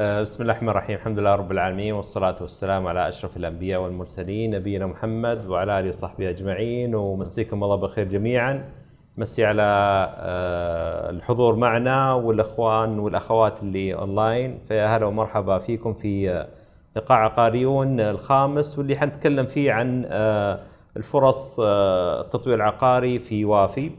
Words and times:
آه، 0.00 0.22
بسم 0.22 0.42
الله 0.42 0.52
الرحمن 0.52 0.68
الرحيم. 0.68 0.96
الحمد 0.96 1.18
لله 1.18 1.34
رب 1.34 1.52
العالمين 1.52 1.92
والصلاة 1.92 2.36
والسلام 2.40 2.86
على 2.86 3.08
أشرف 3.08 3.36
الأنبياء 3.36 3.80
والمرسلين 3.80 4.50
نبينا 4.50 4.86
محمد 4.86 5.46
وعلى 5.46 5.80
آله 5.80 5.88
وصحبه 5.88 6.30
أجمعين. 6.30 6.94
ومسيكم 6.94 7.64
الله 7.64 7.76
بالخير 7.76 8.08
جميعا. 8.08 8.64
مسي 9.16 9.44
على 9.44 9.62
آه، 10.18 11.10
الحضور 11.10 11.56
معنا 11.56 12.12
والأخوان 12.12 12.98
والأخوات 12.98 13.62
اللي 13.62 13.94
أونلاين 13.94 14.58
فيا 14.68 14.96
هلا 14.96 15.06
ومرحبا 15.06 15.58
فيكم 15.58 15.94
في 15.94 16.30
آه، 16.30 16.48
لقاء 16.96 17.18
عقاريون 17.18 18.00
الخامس 18.00 18.78
واللي 18.78 18.96
حنتكلم 18.96 19.46
فيه 19.46 19.72
عن 19.72 20.04
الفرص 20.96 21.60
التطوير 21.60 22.56
العقاري 22.56 23.18
في 23.18 23.44
وافي 23.44 23.90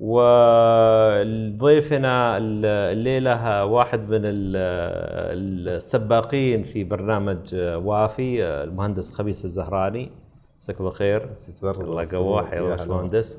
وضيفنا 0.00 1.88
الليلة 2.38 3.64
واحد 3.64 4.08
من 4.08 4.20
السباقين 5.68 6.62
في 6.62 6.84
برنامج 6.84 7.54
وافي 7.54 8.44
المهندس 8.44 9.12
خبيث 9.12 9.44
الزهراني. 9.44 10.10
مساك 10.58 10.80
الله 10.80 10.90
خير 10.90 11.30
الله 11.64 12.02
يقوى 12.02 12.44
يا 12.52 12.60
باشمهندس. 12.60 13.38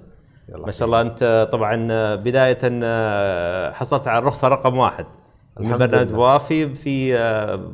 ما 0.66 0.72
شاء 0.72 0.86
الله 0.86 1.02
انت 1.02 1.50
طبعا 1.52 2.16
بداية 2.16 2.60
حصلت 3.72 4.08
على 4.08 4.20
الرخصه 4.20 4.48
رقم 4.48 4.78
واحد 4.78 5.06
من 5.60 5.78
برنامج 5.78 6.14
وافي 6.14 6.76
في 6.76 7.14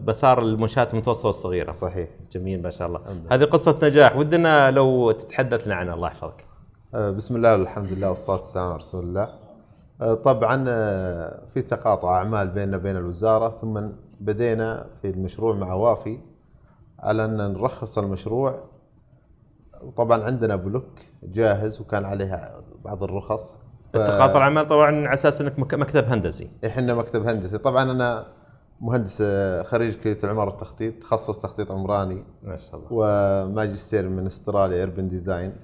مسار 0.07 0.41
المنشآت 0.41 0.93
المتوسطة 0.93 1.27
والصغيرة. 1.27 1.71
صحيح. 1.71 2.09
جميل 2.31 2.62
ما 2.62 2.70
شاء 2.70 2.88
الله. 2.88 3.02
هذه 3.31 3.43
قصة 3.43 3.79
نجاح 3.84 4.18
ودنا 4.18 4.71
لو 4.71 5.12
تتحدث 5.12 5.68
لنا 5.68 5.76
عنها 5.76 5.93
الله 5.93 6.07
يحفظك. 6.07 6.45
بسم 6.93 7.35
الله 7.35 7.52
والحمد 7.52 7.91
لله 7.91 8.09
والصلاة 8.09 8.38
والسلام 8.38 8.67
على 8.67 8.77
رسول 8.77 9.03
الله. 9.03 9.29
آه، 10.01 10.13
طبعا 10.13 10.65
آه، 10.67 11.41
في 11.53 11.61
تقاطع 11.61 12.17
أعمال 12.17 12.47
بيننا 12.47 12.77
وبين 12.77 12.97
الوزارة 12.97 13.49
ثم 13.49 13.81
بدينا 14.20 14.85
في 15.01 15.09
المشروع 15.09 15.55
مع 15.55 15.73
وافي 15.73 16.20
على 16.99 17.25
أن 17.25 17.37
نرخص 17.37 17.98
المشروع. 17.98 18.63
طبعا 19.98 20.23
عندنا 20.23 20.55
بلوك 20.55 20.99
جاهز 21.23 21.81
وكان 21.81 22.05
عليها 22.05 22.62
بعض 22.85 23.03
الرخص. 23.03 23.57
ف... 23.93 23.98
تقاطع 23.98 24.37
الأعمال 24.37 24.68
طبعا 24.68 24.91
على 25.07 25.13
أساس 25.13 25.41
أنك 25.41 25.59
مكتب 25.59 26.05
هندسي. 26.05 26.49
إحنا 26.65 26.93
مكتب 26.96 27.27
هندسي. 27.27 27.57
طبعا 27.57 27.91
أنا 27.91 28.25
مهندس 28.84 29.21
آه، 29.21 29.63
خريج 29.63 29.95
كلية 29.95 30.17
العمارة 30.23 30.49
والتخطيط 30.49 30.93
تخصص 31.01 31.39
تخطيط 31.39 31.71
عمراني 31.71 32.23
ما 32.43 32.55
شاء 32.55 32.76
الله. 32.76 32.87
وماجستير 32.91 34.09
من 34.09 34.25
استراليا 34.25 34.77
urban 34.77 35.07
design 35.07 35.55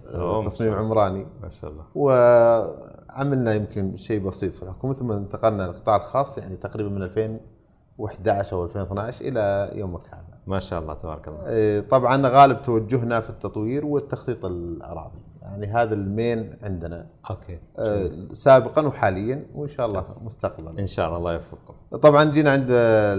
تصميم 0.45 0.73
عمراني. 0.73 1.27
ما 1.41 1.49
شاء 1.49 1.71
الله. 1.71 1.83
وعملنا 1.95 3.53
يمكن 3.53 3.97
شيء 3.97 4.27
بسيط 4.27 4.55
في 4.55 4.63
الحكومة 4.63 4.93
ثم 4.93 5.11
انتقلنا 5.11 5.63
للقطاع 5.63 5.95
الخاص 5.95 6.37
يعني 6.37 6.55
تقريبا 6.55 6.89
من 6.89 7.03
2011 7.03 8.55
أو 8.57 8.65
2012 8.65 9.25
إلى 9.25 9.71
يومك 9.79 10.07
هذا. 10.07 10.39
ما 10.47 10.59
شاء 10.59 10.79
الله 10.79 10.93
تبارك 10.93 11.27
الله. 11.27 11.47
إيه، 11.47 11.79
طبعا 11.79 12.27
غالب 12.27 12.61
توجهنا 12.61 13.19
في 13.19 13.29
التطوير 13.29 13.85
والتخطيط 13.85 14.45
الأراضي. 14.45 15.21
يعني 15.49 15.67
هذا 15.67 15.93
ال 15.93 16.05
main 16.05 16.49
عندنا. 16.61 17.07
okay. 17.29 17.59
آه 17.77 18.11
سابقا 18.31 18.87
وحاليا 18.87 19.45
وإن 19.55 19.67
شاء 19.67 19.85
الله 19.85 20.03
مستقبلا. 20.21 20.79
إن 20.79 20.87
شاء 20.87 21.07
الله 21.07 21.17
الله 21.17 21.33
يوفقكم. 21.33 21.73
طبعا 21.97 22.23
جينا 22.23 22.51
عند 22.51 22.67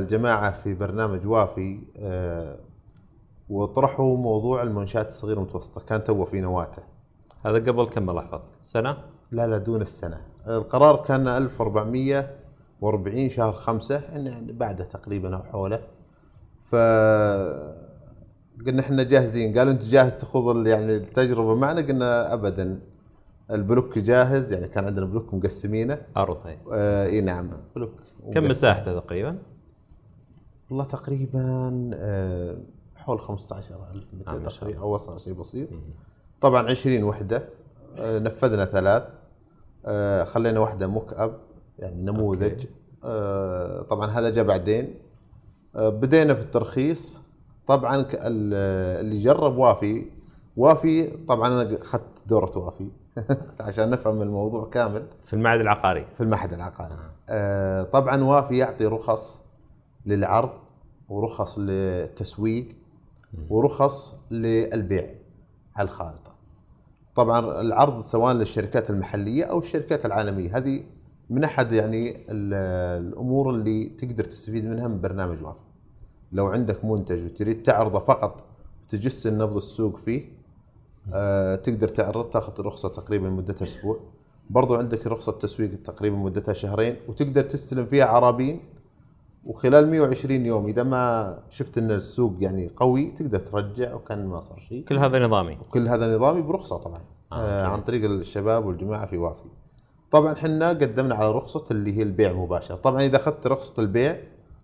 الجماعة 0.01 0.63
في 0.63 0.75
برنامج 0.75 1.27
وافي 1.27 1.81
آه 1.97 2.59
وطرحوا 3.49 4.17
موضوع 4.17 4.63
المنشآت 4.63 5.09
الصغيرة 5.09 5.39
والمتوسطة. 5.39 5.81
كان 5.81 6.05
تو 6.05 6.25
في 6.25 6.41
نواته. 6.41 6.83
هذا 7.47 7.59
قبل 7.59 7.85
كم 7.85 8.11
الله 8.11 8.23
يحفظك؟ 8.23 8.43
سنة؟ 8.63 8.97
لا 9.31 9.47
لا 9.47 9.59
دون 9.59 9.83
السنة. 9.83 10.21
القرار 10.49 10.97
كان 10.97 11.29
1440 11.29 13.29
شهر 13.29 13.53
خمسة 13.53 14.03
يعني 14.13 14.53
بعده 14.53 14.85
تقريبا 14.85 15.37
أو 15.37 15.43
حوله. 15.43 15.81
ف 16.71 16.75
قلنا 18.67 18.81
إحنا 18.81 19.03
جاهزين. 19.03 19.59
قالوا 19.59 19.73
أنت 19.73 19.85
جاهز 19.85 20.15
تخوض 20.15 20.67
يعني 20.67 20.97
التجربة 20.97 21.55
معنا؟ 21.55 21.81
قلنا 21.81 22.35
ابدا. 22.35 22.81
البلوك 23.51 23.99
جاهز 23.99 24.53
يعني 24.53 24.69
كان 24.69 24.85
عندنا 24.85 25.07
بلوك 25.07 25.35
مقسمينه. 25.35 26.03
أرض 26.17 26.39
آه 26.73 27.07
إي 27.07 27.21
نعم. 27.21 27.51
بلوك 27.77 27.93
كم 28.35 28.45
مساحته 28.45 28.99
تقريبا؟ 28.99 29.39
والله 30.71 30.85
تقريبا 30.85 31.91
آه 31.95 32.57
حول 32.97 33.19
15000 33.19 34.05
متر 34.13 34.35
آه 34.35 34.39
تقريبا 34.39 34.81
أو 34.81 34.95
وصل 34.95 35.21
شيء 35.21 35.33
بسيط. 35.33 35.69
طبعا 36.41 36.71
20 36.71 37.03
وحدة. 37.05 37.49
آه 37.99 38.19
نفذنا 38.19 38.65
ثلاث. 38.65 39.05
آه 39.87 40.25
خلينا 40.25 40.61
واحدة 40.61 40.87
موك 40.87 41.13
اب 41.13 41.41
يعني 41.79 42.03
نموذج. 42.03 42.67
آه 43.05 43.83
طبعا 43.83 44.07
هذا 44.11 44.31
جاء 44.31 44.45
بعدين. 44.45 44.95
آه 45.77 45.89
بدينا 45.89 46.35
في 46.35 46.41
الترخيص. 46.41 47.21
طبعا 47.67 48.07
اللي 48.15 49.19
جرب 49.19 49.57
وافي 49.57 50.07
وافي 50.57 51.07
طبعا 51.29 51.49
أنا 51.49 51.79
أخذت 51.83 52.25
دورة 52.27 52.59
وافي 52.59 52.89
عشان 53.61 53.91
نفهم 53.91 54.23
الموضوع 54.23 54.69
كامل. 54.71 55.07
في 55.25 55.33
المعهد 55.33 55.61
العقاري. 55.61 56.07
في 56.17 56.21
المعهد 56.23 56.53
العقاري. 56.53 56.95
آه. 57.31 57.83
طبعا 57.83 58.25
وافي 58.25 58.59
يعطي 58.59 58.87
رخص 58.87 59.45
للعرض 60.07 60.51
ورخص 61.09 61.59
للتسويق 61.59 62.69
ورخص 63.51 64.15
للبيع 64.31 65.15
على 65.77 65.87
الخارطة. 65.87 66.31
طبعا 67.15 67.61
العرض 67.61 68.03
سواء 68.03 68.35
للشركات 68.35 68.91
المحلية 68.91 69.45
أو 69.45 69.59
الشركات 69.59 70.07
العالمية. 70.07 70.57
هذه 70.57 70.83
من 71.31 71.45
أحد 71.45 71.73
يعني 71.73 72.17
الأمور 72.31 73.51
اللي 73.51 73.85
تقدر 73.89 74.25
تستفيد 74.25 74.65
منها 74.67 74.89
من 74.89 75.01
برنامج 75.01 75.43
وافي. 75.43 75.70
لو 76.33 76.47
عندك 76.47 76.85
منتج 76.85 77.25
وتريد 77.25 77.63
تعرضه 77.63 77.99
فقط 77.99 78.45
وتجس 78.85 79.27
النبض 79.27 79.57
السوق 79.57 79.97
فيه 79.97 80.25
آه 81.15 81.55
تقدر 81.57 81.89
تعرض 81.89 82.31
تاخذ 82.31 82.63
رخصة 82.63 82.89
تقريبا 82.89 83.31
مدتها 83.31 83.65
أسبوع. 83.65 84.01
برضو 84.51 84.75
عندك 84.75 85.07
رخصة 85.07 85.33
تسويق 85.33 85.83
تقريبا 85.85 86.17
مدتها 86.17 86.53
شهرين 86.53 86.97
وتقدر 87.09 87.43
تستلم 87.43 87.87
فيها 87.87 88.05
عرابين 88.05 88.61
وخلال 89.47 89.91
120 89.91 90.47
يوم 90.47 90.67
إذا 90.67 90.83
ما 90.83 91.39
شفت 91.51 91.79
إن 91.79 91.91
السوق 91.91 92.35
يعني 92.41 92.71
قوي 92.77 93.11
تقدر 93.11 93.39
ترجع 93.39 93.95
وكان 93.95 94.27
ما 94.27 94.41
صار 94.41 94.59
شيء. 94.59 94.85
كل 94.85 94.99
هذا 94.99 95.27
نظامي. 95.27 95.53
وكل 95.61 95.89
هذا 95.89 96.17
نظامي 96.17 96.43
برخصة 96.43 96.77
طبعا. 96.77 97.01
آه 97.33 97.35
آه 97.35 97.67
عن 97.67 97.81
طريق 97.81 98.05
الشباب 98.11 98.67
والجماعة 98.67 99.07
في 99.07 99.17
وافي. 99.17 99.49
طبعا 100.11 100.33
إحنا 100.33 100.69
قدمنا 100.69 101.15
على 101.15 101.31
رخصة 101.33 101.65
اللي 101.71 101.97
هي 101.97 102.03
البيع 102.03 102.33
مباشر. 102.33 102.77
طبعا 102.77 103.03
إذا 103.03 103.17
أخذت 103.17 103.47
رخصة 103.47 103.75
البيع 103.83 104.21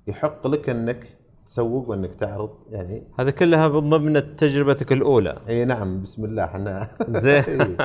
يحق 0.07 0.47
لك 0.47 0.69
إنك 0.69 1.17
تسوق 1.47 1.89
وإنك 1.91 2.15
تعرض 2.15 2.51
يعني 2.71 3.03
هذا 3.19 3.31
كلها 3.31 3.69
من 3.69 3.91
ضمن 3.91 4.37
تجربتك 4.37 4.93
الأولى. 4.93 5.39
إي 5.49 5.65
نعم 5.65 6.03
بسم 6.03 6.25
الله 6.25 6.45
إحنا 6.45 6.89
زين. 7.09 7.77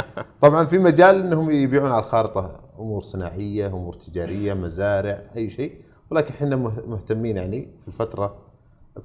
طبعا 0.42 0.66
في 0.66 0.78
مجال 0.78 1.16
إنهم 1.16 1.52
يبيعون 1.52 1.92
على 1.92 2.00
الخارطة 2.04 2.60
أمور 2.80 3.02
صناعية 3.02 3.68
أمور 3.68 3.94
تجارية 3.94 4.54
مزارع 4.54 5.22
أي 5.36 5.50
شيء. 5.50 5.74
ولكن 6.12 6.34
إحنا 6.34 6.56
مهتمين 6.88 7.38
يعني 7.38 7.62
في 7.82 7.88
الفترة 7.88 8.36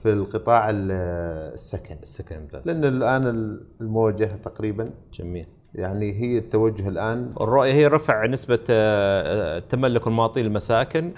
في 0.03 0.13
القطاع 0.13 0.71
السكن. 0.71 1.97
السكن 2.03 2.47
بس. 2.55 2.67
لأن 2.67 2.85
الآن 2.85 3.27
الموجة 3.81 4.25
تقريبا 4.45 4.91
جميل. 5.15 5.47
يعني 5.75 6.13
هي 6.13 6.39
التوجه 6.39 6.89
الآن. 6.89 7.33
الرؤية 7.41 7.73
هي 7.73 7.87
رفع 7.87 8.27
نسبة 8.27 8.59
آه، 8.71 9.59
تملك 9.59 10.07
المواطنين 10.07 10.47
المساكن. 10.47 11.05
آه، 11.07 11.13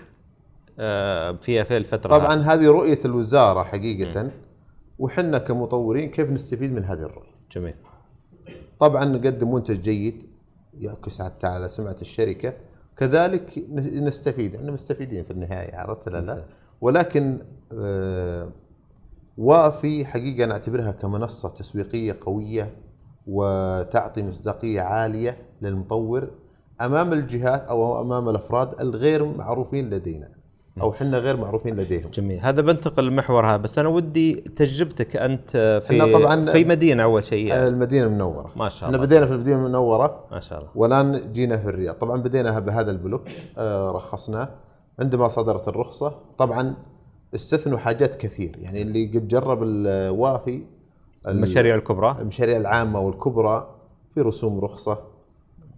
في 1.41 1.65
في 1.65 1.77
الفترة 1.77 2.19
طبعا 2.19 2.35
هذه. 2.35 2.67
رؤية 2.67 2.99
الوزارة 3.05 3.63
حقيقة. 3.63 4.31
وحنا 4.99 5.39
كمطورين 5.39 6.11
كيف 6.11 6.31
نستفيد 6.31 6.73
من 6.73 6.85
هذه 6.85 7.03
الرؤية؟ 7.03 7.35
جميل. 7.53 7.75
طبعا 8.81 9.05
نقدم 9.05 9.53
منتج 9.53 9.81
جيد. 9.81 10.23
يعكس 10.79 11.23
حتى 11.23 11.47
على 11.47 11.69
سمعه 11.69 11.97
الشركة. 12.01 12.53
كذلك 12.97 13.65
نستفيد. 14.03 14.55
إحنا 14.55 14.73
مستفيدين 14.73 15.25
في 15.25 15.31
النهاية 15.31 15.77
عرفت 15.77 16.09
لا؟ 16.09 16.21
لا 16.21 16.45
ولكن 16.81 17.39
آه 17.73 18.49
وافي 19.39 20.05
حقيقة 20.05 20.47
نعتبرها 20.47 20.91
كمنصة 20.91 21.49
تسويقية 21.49 22.19
قوية 22.21 22.77
وتعطي 23.27 24.23
مصداقية 24.23 24.81
عالية 24.81 25.37
للمطور 25.63 26.31
أمام 26.81 27.13
الجهات 27.13 27.63
أو 27.63 28.01
أمام 28.01 28.29
الأفراد 28.29 28.81
الغير 28.81 29.25
معروفين 29.25 29.91
لدينا. 29.91 30.38
أو 30.81 30.91
إحنا 30.93 31.19
غير 31.19 31.37
معروفين 31.37 31.77
لديهم. 31.77 32.11
جميل. 32.11 32.41
هذا 32.41 32.61
بنتقل 32.63 33.05
للمحور 33.05 33.47
هذا 33.47 33.57
بس 33.57 33.79
أنا 33.79 33.89
ودي 33.89 34.35
تجربتك 34.35 35.17
أنت 35.17 35.83
في 35.87 36.13
طبعا 36.13 36.51
في 36.51 36.65
مدينة 36.65 37.03
أول 37.03 37.25
شيء. 37.25 37.47
يعني. 37.47 37.69
المدينة 37.69 38.07
المنورة. 38.07 38.53
ما 38.57 38.69
شاء 38.69 38.89
الله. 38.89 38.99
إحنا 38.99 39.07
بدينا 39.07 39.27
في 39.27 39.33
المدينة 39.33 39.57
المنورة. 39.57 40.25
ما 40.33 40.41
شاء 40.41 40.59
الله. 40.59 40.71
والآن 40.75 41.33
جينا 41.33 41.57
في 41.57 41.69
الرياض. 41.69 41.95
طبعا 41.95 42.23
بدينا 42.23 42.59
بهذا 42.59 42.91
البلوك 42.91 43.23
آه 43.59 43.91
رخصناه 43.91 44.49
عندما 44.99 45.29
صدرت 45.29 45.69
الرخصة. 45.69 46.15
طبعا 46.39 46.75
استثنوا 47.35 47.79
حاجات 47.79 48.15
كثير. 48.15 48.57
يعني 48.59 48.83
اللي 48.83 49.07
قد 49.07 49.29
جرب 49.29 49.63
الوافي 49.63 50.63
المشاريع 51.29 51.75
الكبرى. 51.75 52.17
المشاريع 52.21 52.57
العامة 52.57 53.01
والكبرى 53.01 53.75
في 54.15 54.21
رسوم 54.21 54.61
رخصة. 54.61 54.99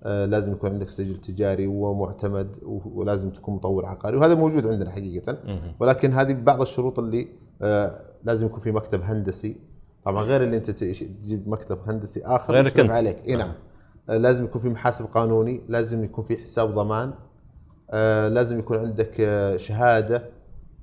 لازم 0.05 0.53
يكون 0.53 0.71
عندك 0.71 0.89
سجل 0.89 1.21
تجاري 1.21 1.67
ومعتمد 1.67 2.57
ولازم 2.95 3.31
تكون 3.31 3.55
مطور 3.55 3.87
عقاري 3.87 4.17
وهذا 4.17 4.35
موجود 4.35 4.67
عندنا 4.67 4.91
حقيقة. 4.91 5.39
ولكن 5.81 6.13
هذه 6.13 6.33
بعض 6.33 6.61
الشروط 6.61 6.99
اللي 6.99 7.29
آه، 7.63 8.01
لازم 8.25 8.47
يكون 8.47 8.61
في 8.61 8.73
مكتب 8.73 9.03
هندسي 9.03 9.57
طبعا 10.05 10.23
غير 10.25 10.43
اللي 10.43 10.57
انت 10.57 10.71
تجيب 10.71 11.49
مكتب 11.49 11.79
هندسي 11.87 12.23
آخر 12.25 12.53
غيرك 12.55 12.67
مشرف 12.67 12.81
أنت. 12.81 12.91
عليك 12.91 13.29
إي 13.29 13.37
نعم 13.37 13.53
آه، 14.09 14.17
لازم 14.17 14.45
يكون 14.45 14.61
في 14.61 14.69
محاسب 14.69 15.05
قانوني 15.05 15.61
لازم 15.69 16.05
يكون 16.05 16.25
في 16.25 16.37
حساب 16.37 16.71
ضمان 16.73 17.13
آه، 17.91 18.29
لازم 18.29 18.59
يكون 18.59 18.79
عندك 18.79 19.21
آه، 19.21 19.57
شهادة 19.57 20.23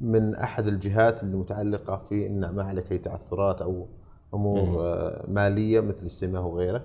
من 0.01 0.35
أحد 0.35 0.67
الجهات 0.67 1.23
المتعلقة 1.23 2.01
في 2.09 2.27
إن 2.27 2.49
ما 2.49 2.63
عليك 2.63 2.91
أي 2.91 2.97
تعثرات 2.97 3.61
أو. 3.61 3.87
أمور 4.33 4.85
آه، 4.85 5.25
مالية 5.29 5.79
مثل 5.79 6.05
السمه 6.05 6.47
وغيره 6.47 6.77
آه، 6.77 6.81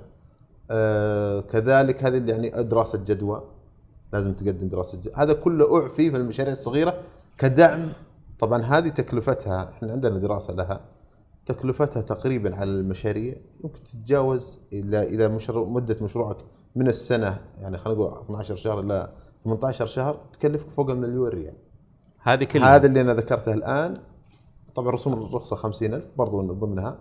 كذلك 1.41 2.05
هذه 2.05 2.17
اللي 2.17 2.33
يعني 2.33 2.63
دراسة 2.63 2.99
جدوى. 2.99 3.43
لازم 4.13 4.33
تقدم 4.33 4.69
دراسة 4.69 4.99
جدوى. 4.99 5.15
هذا 5.17 5.33
كله 5.33 5.83
أعفي 5.83 6.11
في 6.11 6.17
المشاريع 6.17 6.53
الصغيرة 6.53 6.95
كدعم. 7.39 7.93
طبعا 8.39 8.63
هذه 8.63 8.89
تكلفتها 8.89 9.71
إحنا 9.71 9.93
عندنا 9.93 10.19
دراسة 10.19 10.55
لها. 10.55 10.81
تكلفتها 11.47 12.03
تقريبا 12.03 12.57
على 12.57 12.71
المشاريع 12.71 13.37
يمكن 13.65 13.83
تتجاوز 13.83 14.59
اذا 14.73 15.03
إذا 15.03 15.29
مشروع 15.29 15.69
مدة 15.69 15.97
مشروعك 16.01 16.37
من 16.77 16.89
السنة 16.89 17.39
يعني 17.59 17.79
خلينا 17.79 18.01
نقول 18.01 18.19
12 18.21 18.57
شهر 18.57 18.81
إلى 18.81 19.13
18 19.45 19.87
شهر 19.87 20.21
تكلفك 20.33 20.71
فوق 20.77 20.91
المليون 20.91 21.29
ريال. 21.29 21.55
هذه 22.19 22.45
كلها. 22.45 22.77
هذا 22.77 22.87
اللي 22.87 23.01
أنا 23.01 23.15
ذكرته 23.15 23.53
الآن. 23.53 24.01
طبعا 24.75 24.91
رسوم 24.91 25.13
الرخصة 25.13 25.57
50000 25.57 26.05
برضو 26.17 26.43
من 26.43 26.59
ضمنها. 26.59 26.89
آه، 26.89 26.97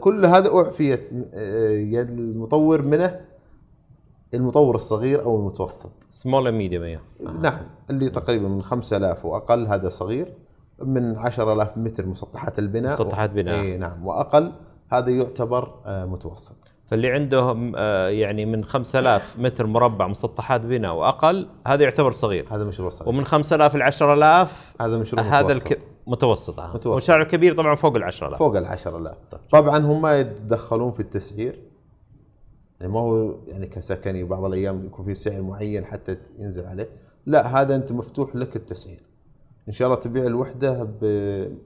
كل 0.00 0.26
هذا 0.26 0.48
أعفيت 0.48 1.10
آه، 1.34 1.70
يد 1.70 2.10
المطور 2.10 2.82
منه 2.82 3.20
المطور 4.34 4.74
الصغير 4.74 5.22
أو 5.22 5.36
المتوسط. 5.36 5.92
small 6.10 6.46
and 6.46 6.56
medium 6.56 7.00
نعم 7.42 7.60
اللي 7.90 8.10
تقريبا 8.10 8.48
من 8.48 8.62
5000 8.62 9.24
وأقل 9.24 9.66
هذا 9.66 9.88
صغير 9.88 10.34
من 10.82 11.16
10000 11.16 11.78
متر 11.78 12.06
مسطحات 12.06 12.58
البناء. 12.58 12.92
مسطحات 12.92 13.30
بناء. 13.30 13.60
اي 13.60 13.76
نعم 13.76 14.06
وأقل 14.06 14.52
هذا 14.92 15.10
يعتبر 15.10 15.74
آه، 15.86 16.04
متوسط. 16.04 16.56
فاللي 16.86 17.12
عنده 17.12 17.72
آه، 17.76 18.08
يعني 18.08 18.46
من 18.46 18.64
5000 18.64 19.38
متر 19.38 19.66
مربع 19.66 20.06
مسطحات 20.06 20.60
بناء 20.60 20.94
وأقل 20.94 21.48
هذا 21.66 21.82
يعتبر 21.82 22.12
صغير. 22.12 22.46
هذا 22.50 22.64
مشروع 22.64 22.90
صغير. 22.90 23.08
ومن 23.08 23.24
5000 23.24 23.74
ل 23.74 23.82
10000 23.82 24.74
هذا 24.80 24.96
مشروع 24.96 25.22
هذا 25.22 25.54
متوسط. 25.54 25.66
الك... 25.66 25.89
متوسط 26.06 26.60
آه. 26.60 26.68
متوسط. 26.68 26.86
والمشاريع 26.86 27.22
الكبير 27.22 27.56
طبعا 27.56 27.74
فوق 27.74 27.96
ال 27.96 28.02
10000 28.02 28.38
فوق 28.38 28.56
ال 28.56 28.66
10000 28.66 29.16
طيب. 29.30 29.40
طبعا 29.50 29.78
هم 29.78 30.02
ما 30.02 30.18
يتدخلون 30.18 30.92
في 30.92 31.00
التسعير. 31.00 31.58
يعني 32.80 32.92
ما 32.92 33.00
هو 33.00 33.34
يعني 33.46 33.66
كسكني 33.66 34.24
بعض 34.24 34.44
الأيام 34.44 34.84
يكون 34.86 35.04
في 35.04 35.14
سعر 35.14 35.42
معين 35.42 35.84
حتى 35.84 36.16
ينزل 36.38 36.66
عليه. 36.66 36.88
لا 37.26 37.60
هذا 37.60 37.74
أنت 37.74 37.92
مفتوح 37.92 38.36
لك 38.36 38.56
التسعير. 38.56 39.02
إن 39.68 39.72
شاء 39.72 39.88
الله 39.88 40.00
تبيع 40.00 40.26
الوحدة 40.26 40.88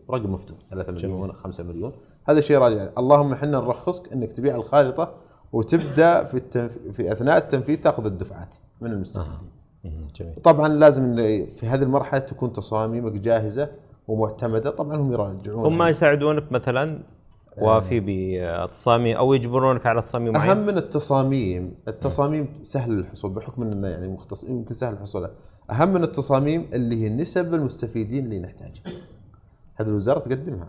برقم 0.08 0.32
مفتوح 0.32 0.58
3 0.70 0.92
مليون 0.92 1.32
5 1.32 1.64
مليون. 1.64 1.92
هذا 2.24 2.40
شيء 2.40 2.58
راجع. 2.58 2.90
اللهم 2.98 3.32
إحنا 3.32 3.50
نرخصك 3.50 4.12
إنك 4.12 4.32
تبيع 4.32 4.54
الخارطة 4.56 5.14
وتبدأ 5.52 6.24
في 6.24 6.34
التنف... 6.34 6.78
في 6.92 7.12
أثناء 7.12 7.36
التنفيذ 7.38 7.80
تأخذ 7.80 8.06
الدفعات 8.06 8.56
من 8.80 8.92
المستفيدين. 8.92 9.50
مم، 9.84 10.08
جميل. 10.16 10.34
طبعا 10.44 10.68
لازم 10.68 11.16
في 11.46 11.66
هذه 11.66 11.82
المرحلة 11.82 12.20
تكون 12.20 12.52
تصاميمك 12.52 13.12
جاهزة. 13.12 13.70
ومعتمدة. 14.08 14.70
طبعا 14.70 14.96
هم 14.96 15.12
يراجعون 15.12 15.64
هم 15.64 15.82
يساعدونك 15.82 16.52
مثلا 16.52 17.02
وفي 17.58 18.00
بتصاميم 18.06 19.16
أو 19.16 19.34
يجبرونك 19.34 19.86
على 19.86 20.00
تصاميم 20.00 20.32
معين؟ 20.32 20.50
أهم 20.50 20.66
من 20.66 20.78
التصاميم. 20.78 21.74
التصاميم 21.88 22.48
سهل 22.62 22.92
الحصول 22.98 23.30
بحكم 23.30 23.62
اننا 23.62 23.90
يعني 23.90 24.08
مختص 24.08 24.44
يمكن 24.44 24.74
سهل 24.74 24.92
الحصول. 24.92 25.30
أهم 25.70 25.92
من 25.92 26.02
التصاميم 26.02 26.70
اللي 26.72 27.04
هي 27.04 27.08
نسب 27.08 27.54
المستفيدين 27.54 28.24
اللي 28.24 28.40
نحتاجها. 28.40 28.82
هذه 29.74 29.88
الوزارة 29.88 30.18
تقدمها. 30.18 30.68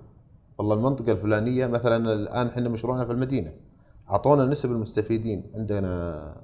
والله 0.58 0.76
المنطقة 0.76 1.12
الفلانية 1.12 1.68
مثلا 1.68 2.14
الآن 2.14 2.48
إحنا 2.48 2.70
مشروعنا 2.70 3.06
في 3.06 3.12
المدينة. 3.12 3.52
أعطونا 4.10 4.46
نسب 4.46 4.72
المستفيدين. 4.72 5.44
عندنا 5.56 6.36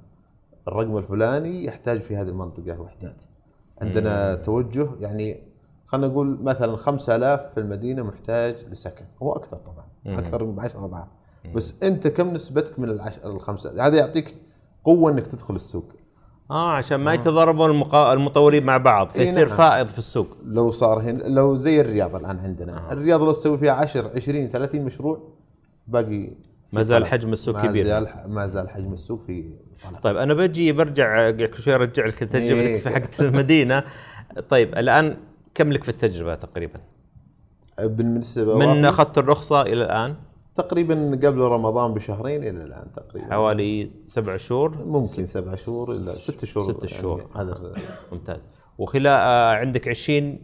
الرقم 0.68 0.96
الفلاني 0.96 1.64
يحتاج 1.64 2.00
في 2.00 2.16
هذه 2.16 2.28
المنطقة 2.28 2.80
وحدات. 2.80 3.22
عندنا 3.80 4.34
توجه 4.34 4.88
يعني 5.00 5.51
خلينا 5.92 6.06
نقول 6.08 6.38
مثلا 6.42 6.76
5000 6.76 7.40
في 7.54 7.60
المدينة 7.60 8.02
محتاج 8.02 8.54
لسكن 8.70 9.04
هو 9.22 9.32
أكثر 9.32 9.56
طبعا 9.56 9.84
مم. 10.04 10.18
أكثر 10.18 10.44
من 10.44 10.60
10 10.60 10.84
أضعاف 10.84 11.06
بس 11.54 11.74
أنت 11.82 12.08
كم 12.08 12.32
نسبتك 12.32 12.78
من 12.78 12.90
العش... 12.90 13.18
الخمسة 13.24 13.86
هذا 13.86 13.98
يعطيك 13.98 14.34
قوة 14.84 15.10
إنك 15.10 15.26
تدخل 15.26 15.54
السوق 15.54 15.92
آه 16.50 16.72
عشان 16.72 16.96
ما 16.96 17.14
يتضاربون 17.14 17.70
المقا... 17.70 18.12
المطورين 18.12 18.64
مع 18.64 18.76
بعض 18.76 19.08
إيه 19.16 19.24
فيصير 19.24 19.48
نعم. 19.48 19.56
فائض 19.56 19.86
في 19.86 19.98
السوق 19.98 20.28
لو 20.44 20.70
صار 20.70 21.00
هنا 21.00 21.22
لو 21.22 21.56
زي 21.56 21.80
الرياض 21.80 22.16
الآن 22.16 22.38
عندنا 22.38 22.90
آه. 22.90 22.92
الرياض 22.92 23.22
لو 23.22 23.32
تسوي 23.32 23.58
فيها 23.58 23.72
10 23.72 24.10
20 24.16 24.48
30 24.48 24.80
مشروع 24.80 25.28
باقي 25.86 26.30
ما 26.72 26.82
زال. 26.82 27.06
حجم 27.06 27.32
السوق 27.32 27.54
ما 27.54 27.66
كبير. 27.66 27.84
زال 27.84 28.08
ما 28.26 28.46
زال 28.46 28.70
حجم 28.70 28.92
السوق 28.92 29.22
في 29.26 29.50
طلب 29.84 29.96
طيب 30.02 30.16
أنا 30.16 30.34
بجي 30.34 30.72
برجع 30.72 31.30
كل 31.30 31.62
شوي 31.62 31.74
أرجع 31.74 32.06
لك 32.06 32.18
تجربتك 32.18 32.36
إيه. 32.36 32.80
في 32.80 32.90
حقت 32.90 33.20
المدينة 33.20 33.82
طيب 34.48 34.78
الآن 34.78 35.16
كم 35.54 35.72
لك 35.72 35.82
في 35.84 35.88
التجربة 35.88 36.34
تقريبا؟ 36.34 36.80
بالنسبة 37.80 38.58
من 38.58 38.84
أخذت 38.84 39.18
الرخصة 39.18 39.62
إلى 39.62 39.84
الآن؟ 39.84 40.14
تقريبا 40.54 40.94
قبل 41.24 41.38
رمضان 41.40 41.94
بشهرين 41.94 42.42
إلى 42.42 42.64
الآن 42.64 42.92
تقريبا. 42.92 43.30
حوالي 43.34 43.90
سبع 44.06 44.36
شهور؟ 44.36 44.84
ممكن 44.84 45.26
سبع 45.26 45.54
شهور 45.54 45.94
إلى 45.96 46.12
ست 46.12 46.44
شهور. 46.44 46.72
ست 46.72 46.86
شهور. 46.86 47.18
يعني 47.20 47.32
هذا 47.34 47.52
ال- 47.56 47.74
ممتاز. 48.12 48.48
وخلال 48.78 49.06
آه 49.06 49.54
عندك 49.54 49.88
20 49.88 50.38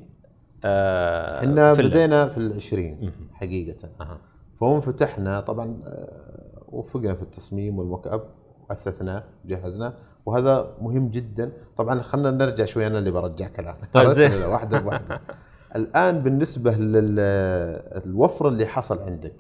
آه 0.65 1.39
إحنا. 1.39 1.73
بدينا 1.75 2.27
في 2.29 2.39
العشرين 2.39 3.13
حقيقة. 3.33 3.89
أها. 4.01 4.19
فهم 4.61 4.81
فتحنا 4.81 5.41
طبعا 5.41 5.81
آه، 5.87 6.63
وفقنا 6.69 7.15
في 7.15 7.23
التصميم 7.23 7.79
والموك 7.79 8.07
أب. 8.07 8.23
اثثناه 8.71 9.25
جهزناه 9.47 9.95
وهذا 10.27 10.77
مهم 10.81 11.09
جدا. 11.09 11.53
طبعا 11.77 12.03
خلينا 12.03 12.31
نرجع 12.31 12.65
شوي 12.65 12.87
أنا 12.87 12.99
اللي 12.99 13.11
برجع 13.11 13.49
كلامك 13.49 13.89
طيب 13.93 14.09
زين. 14.09 14.43
واحدة 14.43 14.81
بواحدة. 14.81 15.21
الآن 15.77 16.19
بالنسبة 16.23 16.71
للوفر 16.75 18.49
اللي 18.49 18.67
حصل 18.67 18.99
عندك 18.99 19.35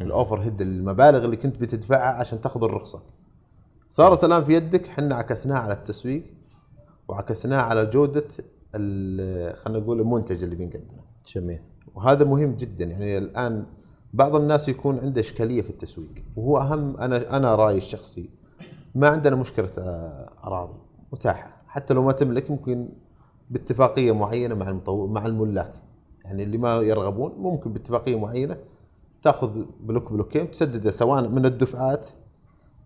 الأوفر 0.00 0.40
هيد 0.40 0.60
المبالغ 0.60 1.24
اللي 1.24 1.36
كنت 1.36 1.56
بتدفعها 1.60 2.20
عشان 2.20 2.40
تاخذ 2.40 2.64
الرخصة. 2.64 3.02
صارت 3.88 4.24
الآن 4.24 4.44
في 4.44 4.54
يدك 4.54 4.88
إحنا 4.88 5.14
عكسناها 5.14 5.58
على 5.58 5.72
التسويق 5.72 6.24
وعكسناها 7.08 7.62
على 7.62 7.86
جودة 7.86 8.24
خلينا 8.72 9.78
نقول 9.78 10.00
المنتج 10.00 10.42
اللي 10.42 10.56
بنقدمه. 10.56 11.02
جميل. 11.34 11.60
وهذا 11.94 12.24
مهم 12.24 12.56
جدا. 12.56 12.84
يعني 12.84 13.18
الآن 13.18 13.66
بعض 14.12 14.36
الناس 14.36 14.68
يكون 14.68 14.98
عنده 14.98 15.20
إشكالية 15.20 15.62
في 15.62 15.70
التسويق 15.70 16.24
وهو 16.36 16.58
أهم 16.58 16.96
أنا 16.96 17.36
أنا 17.36 17.54
رأيي 17.54 17.76
الشخصي 17.78 18.30
ما 18.94 19.08
عندنا 19.08 19.36
مشكلة 19.36 19.70
آه، 19.78 20.30
أراضي 20.44 20.78
متاحة. 21.12 21.62
حتى 21.66 21.94
لو 21.94 22.02
ما 22.04 22.12
تملك 22.12 22.50
ممكن 22.50 22.88
باتفاقية 23.50 24.12
معينة 24.12 24.54
مع 24.54 24.68
المطور 24.68 25.08
مع 25.08 25.26
الملاك. 25.26 25.72
يعني 26.24 26.42
اللي 26.42 26.58
ما 26.58 26.76
يرغبون 26.76 27.32
ممكن 27.38 27.72
باتفاقية 27.72 28.18
معينة 28.18 28.56
تاخذ 29.22 29.64
بلوك 29.80 30.12
بلوكين 30.12 30.50
تسدده 30.50 30.90
سواء 30.90 31.28
من 31.28 31.46
الدفعات 31.46 32.06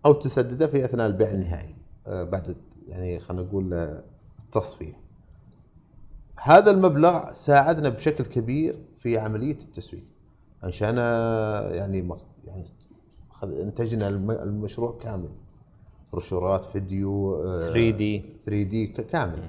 أو 0.06 0.12
تسدده 0.12 0.66
في 0.66 0.84
أثناء 0.84 1.06
البيع 1.06 1.30
النهائي. 1.30 1.76
آه، 2.06 2.24
بعد 2.24 2.56
يعني 2.88 3.18
خلينا 3.18 3.42
نقول 3.42 3.74
آه، 3.74 4.02
التصفية. 4.44 4.94
هذا 6.42 6.70
المبلغ 6.70 7.32
ساعدنا 7.32 7.88
بشكل 7.88 8.24
كبير 8.24 8.84
في 8.96 9.18
عملية 9.18 9.52
التسويق. 9.58 10.04
عشان 10.62 10.96
يعني 11.74 12.08
يعني 12.44 12.64
انتجنا 13.44 14.08
الم- 14.08 14.30
المشروع 14.30 14.98
كامل. 15.00 15.28
بروشورات 16.14 16.64
فيديو 16.64 17.34
آه، 17.34 17.68
3D. 17.72 18.22
3D 18.44 18.86
كامل 18.86 19.42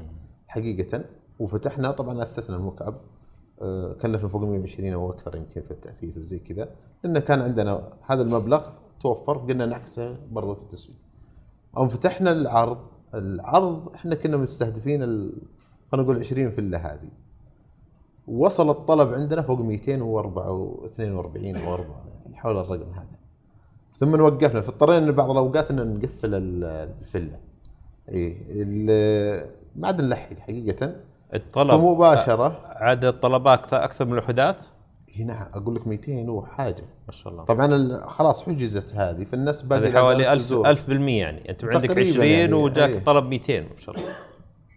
حقيقة. 0.48 1.04
وفتحنا 1.40 1.92
طبعا 1.92 2.24
أثثنا 2.24 2.56
ال 2.56 2.82
mock-up 2.82 2.98
آه، 3.62 3.94
كلفنا 3.94 4.30
فوق 4.30 4.42
120 4.42 4.94
أو 4.94 5.10
أكثر 5.12 5.36
يمكن 5.36 5.62
في 5.62 5.72
التأثيث 5.72 6.18
وزي 6.18 6.40
كذا 6.40 6.70
لأن 7.04 7.20
كان 7.20 7.42
عندنا 7.42 7.90
هذا 8.06 8.22
المبلغ 8.22 8.70
توفر 9.02 9.38
قلنا 9.38 9.66
نعكسه 9.66 10.18
برضه 10.32 10.54
في 10.54 10.62
التسويق. 10.62 10.98
أو 11.78 11.88
فتحنا 11.88 12.32
العرض 12.32 12.78
العرض 13.14 13.94
إحنا 13.96 14.16
كنا 14.16 14.38
مستهدفين 14.38 15.02
خلينا 15.92 16.04
نقول 16.08 16.20
20 16.20 16.52
فيلا 16.52 16.78
هذه. 16.94 17.10
وصل 18.28 18.70
الطلب 18.70 19.14
عندنا 19.14 19.42
فوق 19.42 19.60
242 19.60 21.56
أو 21.56 21.74
4 21.74 22.06
يعني 22.24 22.36
حول 22.36 22.58
الرقم 22.58 22.92
هذا. 22.94 23.25
ثم 23.98 24.22
وقفنا 24.22 24.62
فاضطرينا 24.62 25.12
بعض 25.12 25.32
الأوقات 25.32 25.72
إن 25.72 25.94
نقفل 25.94 26.36
ال- 26.36 26.90
الفيلا. 27.02 27.40
إي 28.12 28.38
ما 29.76 29.88
عاد 29.88 30.02
نلحق 30.02 30.40
حقيقة. 30.40 30.96
الطلب 31.34 31.72
فمباشره 31.72 32.60
عدد 32.66 33.06
الطلبات 33.06 33.60
أكثر 33.60 33.84
أكثر 33.84 34.06
من 34.06 34.14
الوحدات 34.14 34.66
هنا 35.20 35.50
أقول 35.58 35.76
لك 35.76 35.88
200 35.88 36.30
وحاجة. 36.30 36.84
ما 37.08 37.12
شاء 37.12 37.34
الله. 37.34 37.44
طبعا 37.44 37.98
خلاص 38.08 38.44
حجزت 38.44 38.94
هذه 38.96 39.24
فالناس 39.24 39.62
باقي 39.62 39.92
لا 39.92 40.00
حوالي 40.00 40.24
زالت 40.24 40.34
1000 40.38 40.46
تزور. 40.46 40.70
1000 40.70 40.88
بالمية 40.88 41.22
يعني. 41.22 41.50
أنت 41.50 41.64
عندك 41.64 41.90
تقريباً 41.90 42.10
20 42.12 42.26
يعني، 42.28 42.54
وجاك 42.54 42.90
أي. 42.90 43.00
طلب 43.00 43.26
200 43.26 43.60
ما 43.62 43.80
شاء 43.80 43.96
الله. 43.96 44.08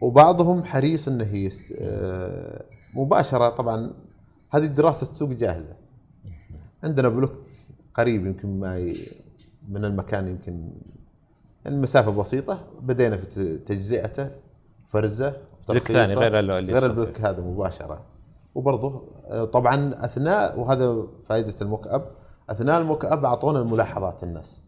وبعضهم 0.01 0.65
حريص 0.65 1.09
انه 1.09 1.35
يست... 1.35 1.65
آه، 1.81 2.65
مباشرة. 2.95 3.49
طبعا 3.49 3.91
هذه 4.51 4.67
دراسة 4.67 5.13
سوق 5.13 5.31
جاهزة. 5.31 5.77
عندنا 6.85 7.09
بلوك 7.09 7.33
قريب 7.99 8.27
يمكن 8.27 8.61
ما 8.61 8.79
ي... 8.79 8.95
من 9.69 9.85
المكان 9.85 10.29
يمكن 10.29 10.69
المسافة 11.67 12.11
بسيطة 12.11 12.61
بدينا 12.83 13.17
في 13.17 13.59
تجزئته 13.59 14.31
فرزة 14.93 15.37
بلوك 15.69 15.83
ثاني 15.83 16.15
غير 16.15 16.39
اللي- 16.39 16.73
غير 16.73 16.87
البلوك 16.87 17.21
هذا 17.21 17.43
مباشرة. 17.43 18.01
وبرضه 18.55 19.03
آه، 19.27 19.45
طبعا 19.45 19.95
أثناء 20.05 20.61
وهذا 20.61 21.07
فائدة 21.25 21.55
الموك 21.63 21.87
أب 21.87 22.05
أثناء 22.51 22.81
الموك 22.81 23.05
أب 23.05 23.25
أعطونا 23.25 23.59
الملاحظات 23.61 24.23
الناس. 24.23 24.61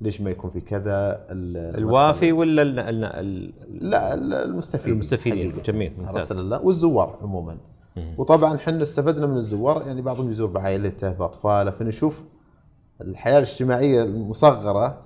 ليش 0.00 0.20
ما 0.20 0.30
يكون 0.30 0.50
في 0.50 0.60
كذا؟ 0.60 1.26
ال- 1.30 1.76
الوافي 1.78 2.32
ولا 2.32 2.62
ال 2.62 2.78
ال 2.78 3.04
ال 3.04 3.52
لا 3.90 4.14
ال- 4.14 4.34
المستفيدين. 4.34 5.62
جميل، 5.66 5.92
ممتاز. 5.98 6.38
الله 6.38 6.60
والزوار 6.62 7.18
عموما. 7.22 7.56
مم. 7.96 8.14
وطبعا 8.18 8.54
إحنا 8.54 8.82
استفدنا 8.82 9.26
من 9.26 9.36
الزوار 9.36 9.82
يعني 9.86 10.02
بعضهم 10.02 10.30
يزور 10.30 10.48
بعائلته 10.50 11.12
بأطفاله 11.12 11.70
فنشوف 11.70 12.22
الحياة 13.00 13.36
الاجتماعية 13.38 14.02
المصغرة. 14.02 15.02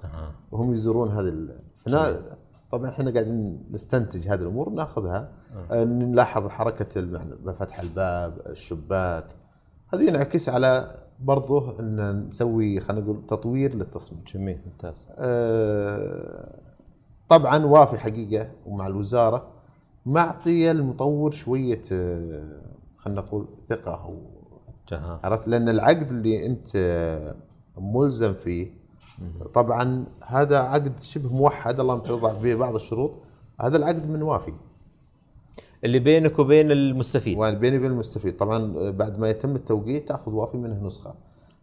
وهم 0.53 0.75
يزورون 0.75 1.09
هذه 1.11 1.29
ال... 1.29 1.59
فنا 1.79 2.21
طبعا 2.73 2.89
إحنا 2.89 3.11
قاعدين 3.11 3.63
نستنتج 3.71 4.29
هذه 4.29 4.41
الأمور 4.41 4.71
نأخذها. 4.71 5.29
آه، 5.71 5.85
نلاحظ 5.85 6.49
حركة 6.49 6.99
الم- 6.99 7.53
فتح 7.59 7.81
الباب 7.81 8.39
الشباك. 8.47 9.25
هذه 9.95 10.03
ينعكس 10.09 10.49
على 10.49 10.97
برضه 11.21 11.81
إن 11.81 12.27
نسوي 12.29 12.81
خلينا 12.81 13.05
نقول 13.05 13.23
تطوير 13.23 13.75
للتصميم. 13.75 14.23
جميل 14.35 14.59
ممتاز. 14.67 15.07
آه، 15.19 16.55
طبعا 17.29 17.65
وافي 17.67 17.99
حقيقة 17.99 18.49
ومع 18.67 18.87
الوزارة 18.87 19.49
معطيه 20.07 20.71
المطور 20.71 21.31
شوية 21.31 21.83
آه، 21.93 22.45
خلينا 22.97 23.21
نقول 23.21 23.47
ثقة 23.69 23.93
عرفت؟ 25.25 25.49
لأن 25.49 25.69
العقد 25.69 26.09
اللي 26.11 26.47
أنت 26.47 26.69
ملزم 27.81 28.35
فيه. 28.35 28.79
طبعا 29.55 30.05
هذا 30.27 30.59
عقد 30.59 31.01
شبه 31.01 31.29
موحد 31.29 31.81
اللهم 31.81 32.01
توضع 32.01 32.33
به 32.33 32.55
بعض 32.55 32.75
الشروط. 32.75 33.11
هذا 33.61 33.77
العقد 33.77 34.11
من 34.11 34.23
وافي. 34.23 34.53
اللي 35.85 35.99
بينك 35.99 36.39
وبين 36.39 36.71
المستفيد. 36.71 37.39
وبيني 37.39 37.77
وبين 37.79 37.91
المستفيد. 37.91 38.37
طبعا 38.37 38.91
بعد 38.91 39.19
ما 39.19 39.31
يتم 39.31 39.55
التوقيع 39.55 39.99
تأخذ 39.99 40.33
وافي 40.33 40.57
منه 40.57 40.87
نسخة. 40.87 41.15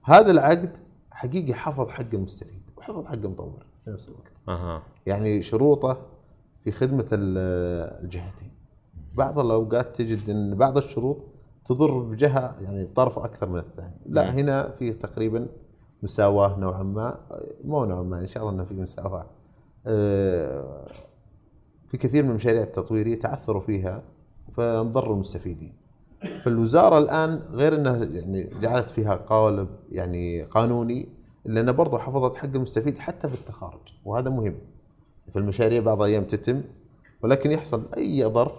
هذا 0.03 0.31
العقد 0.31 0.77
حقيقي 1.11 1.53
حفظ 1.53 1.89
حق 1.89 2.05
المستفيد 2.13 2.61
وحفظ 2.77 3.05
حق 3.05 3.13
المطور 3.13 3.65
في 3.85 3.91
نفس 3.91 4.09
الوقت. 4.09 4.33
أها. 4.49 4.83
يعني 5.05 5.41
شروطه 5.41 5.97
في 6.63 6.71
خدمة 6.71 7.05
ال- 7.11 8.03
الجهتين. 8.03 8.51
بعض 9.15 9.39
الأوقات 9.39 9.95
تجد 9.95 10.29
أن 10.29 10.55
بعض 10.55 10.77
الشروط 10.77 11.17
تضر 11.65 11.99
بجهة 11.99 12.55
يعني 12.59 12.85
بطرف 12.85 13.19
أكثر 13.19 13.49
من 13.49 13.59
الثاني. 13.59 13.95
لا. 14.05 14.33
هنا 14.33 14.69
في 14.79 14.93
تقريبا 14.93 15.47
مساواة 16.03 16.59
نوعا 16.59 16.83
ما 16.83 17.19
مو 17.63 17.85
نوعا 17.85 18.03
ما 18.03 18.19
إن 18.19 18.25
شاء 18.25 18.43
الله 18.43 18.55
أنه 18.55 18.63
في 18.63 18.73
مساواة. 18.73 19.25
آه، 19.87 20.87
في 21.87 21.97
كثير 21.97 22.23
من 22.23 22.29
المشاريع 22.29 22.61
التطويرية 22.63 23.19
تعثروا 23.19 23.61
فيها 23.61 24.03
فانضروا 24.57 25.13
المستفيدين. 25.13 25.73
فالوزارة 26.43 26.97
الآن 26.97 27.41
غير 27.51 27.75
أنها 27.75 28.03
يعني 28.05 28.49
جعلت 28.61 28.89
فيها 28.89 29.15
قالب 29.15 29.67
يعني 29.91 30.41
قانوني 30.43 31.09
إلا 31.45 31.61
أنها 31.61 31.73
برضو 31.73 31.97
حفظت 31.97 32.35
حق 32.35 32.45
المستفيد 32.55 32.97
حتى 32.97 33.29
في 33.29 33.35
التخارج 33.35 33.79
وهذا 34.05 34.29
مهم. 34.29 34.55
في 35.33 35.39
المشاريع 35.39 35.81
بعض 35.81 36.01
الأيام 36.01 36.23
تتم 36.23 36.61
ولكن 37.23 37.51
يحصل 37.51 37.83
أي 37.97 38.25
ظرف 38.25 38.53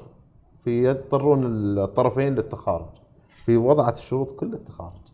في 0.65 0.85
يضطرون 0.85 1.45
الطرفين 1.79 2.35
للتخارج. 2.35 2.87
في 3.45 3.57
وضعت 3.57 3.99
الشروط 3.99 4.33
كل 4.33 4.55
التخارج. 4.55 5.06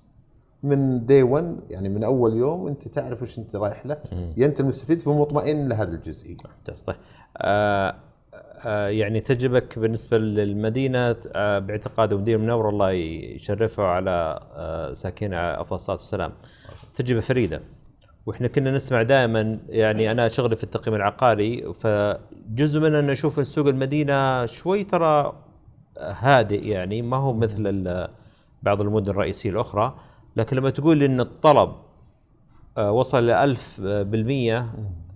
من 0.62 1.06
دي 1.06 1.22
1 1.22 1.56
يعني 1.70 1.88
من 1.88 2.04
أول 2.04 2.36
يوم 2.36 2.66
أنت 2.66 2.88
تعرف 2.88 3.22
وش 3.22 3.38
أنت 3.38 3.56
رايح 3.56 3.86
له. 3.86 3.96
يا 4.36 4.46
أنت 4.46 4.60
المستفيد 4.60 5.02
فمطمئن 5.02 5.68
لهذه 5.68 5.88
الجزئيه 5.88 6.36
ممتاز. 6.58 6.82
طيب. 6.82 6.96
آه 7.36 7.94
آه 8.66 8.88
يعني 8.88 9.20
تجربك 9.20 9.78
بالنسبة 9.78 10.18
للمدينة 10.18 11.16
آه 11.34 11.58
باعتقاد 11.58 12.14
مدير 12.14 12.38
المنور 12.38 12.68
الله 12.68 12.90
يشرفه 12.90 13.82
على 13.82 14.40
ساكنها 14.94 15.60
افضل 15.60 15.76
الصلاه 15.76 15.96
والسلام 15.96 16.32
تجربة 16.94 17.20
فريدة. 17.20 17.60
وإحنا 18.26 18.48
كنا 18.48 18.70
نسمع 18.70 19.02
دائما 19.02 19.58
يعني 19.68 20.10
أنا 20.10 20.28
شغلي 20.28 20.56
في 20.56 20.64
التقييم 20.64 20.94
العقاري 20.96 21.74
فجزء 21.74 22.80
منه 22.80 22.98
أن 22.98 23.06
نشوف 23.06 23.46
سوق 23.48 23.66
المدينة 23.66 24.46
شوي 24.46 24.84
ترى 24.84 25.32
هادئ 25.98 26.66
يعني 26.66 27.02
ما 27.02 27.16
هو 27.16 27.32
مثل 27.32 28.06
بعض 28.62 28.80
المدن 28.80 29.10
الرئيسية 29.10 29.50
الأخرى. 29.50 29.94
لكن 30.36 30.56
لما 30.56 30.70
تقول 30.70 31.02
إن 31.02 31.20
الطلب 31.20 31.72
آه، 32.78 32.92
وصل 32.92 33.26
ل 33.26 33.30
1000 33.30 33.80
بالمية 33.80 34.72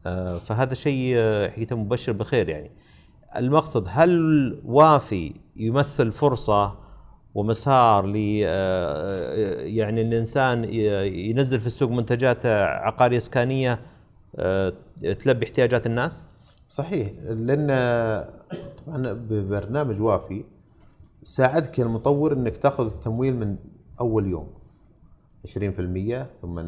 آه، 0.06 0.38
فهذا 0.38 0.74
شيء 0.74 1.12
آه، 1.16 1.48
حقيقة 1.48 1.76
مبشر 1.76 2.12
بخير 2.12 2.48
يعني 2.48 2.70
المقصد 3.36 3.86
هل 3.88 4.60
وافي 4.64 5.34
يمثل 5.56 6.12
فرصة 6.12 6.74
ومسار 7.34 8.06
ل 8.06 8.40
آه، 8.44 9.60
يعني 9.60 10.00
إن 10.02 10.06
الانسان 10.06 10.64
ينزل 11.14 11.60
في 11.60 11.66
السوق 11.66 11.90
منتجات 11.90 12.46
عقارية 12.46 13.16
إسكانية 13.16 13.78
آه، 14.36 14.72
تلبي 15.20 15.46
احتياجات 15.46 15.86
الناس؟ 15.86 16.26
صحيح 16.68 17.08
لأن 17.22 17.66
طبعا 18.86 19.12
ببرنامج 19.12 20.00
وافي 20.02 20.44
ساعدك 21.22 21.80
المطور 21.80 22.32
إنك 22.32 22.56
تأخذ 22.56 22.86
التمويل 22.86 23.36
من 23.36 23.56
أول 24.00 24.26
يوم 24.26 24.48
20% 25.46 26.40
ثم 26.42 26.60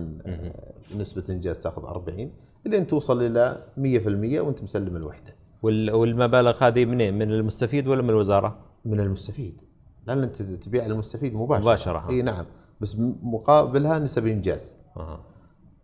نسبة 1.00 1.24
إنجاز 1.30 1.60
تأخذ 1.60 1.84
40 1.86 2.30
لين 2.66 2.86
توصل 2.86 3.22
إلى 3.22 3.62
100% 3.76 4.40
وأنت 4.40 4.62
مسلم 4.62 4.96
الوحدة 4.96 5.34
وال- 5.62 5.90
والمبالغ 5.90 6.64
هذه 6.64 6.84
منين؟ 6.84 7.14
من 7.18 7.32
المستفيد 7.32 7.88
ولا 7.88 8.02
من 8.02 8.10
الوزارة؟ 8.10 8.58
من 8.84 9.00
المستفيد 9.00 9.60
لأن 10.06 10.22
أنت 10.22 10.42
تبيع 10.42 10.86
للمستفيد 10.86 11.34
مباشرة 11.34 11.62
مباشرة. 11.62 12.10
إي 12.10 12.22
نعم 12.22 12.44
بس 12.80 12.96
مقابلها 13.22 13.98
نسب 13.98 14.26
إنجاز 14.26 14.74
أها. 14.96 15.20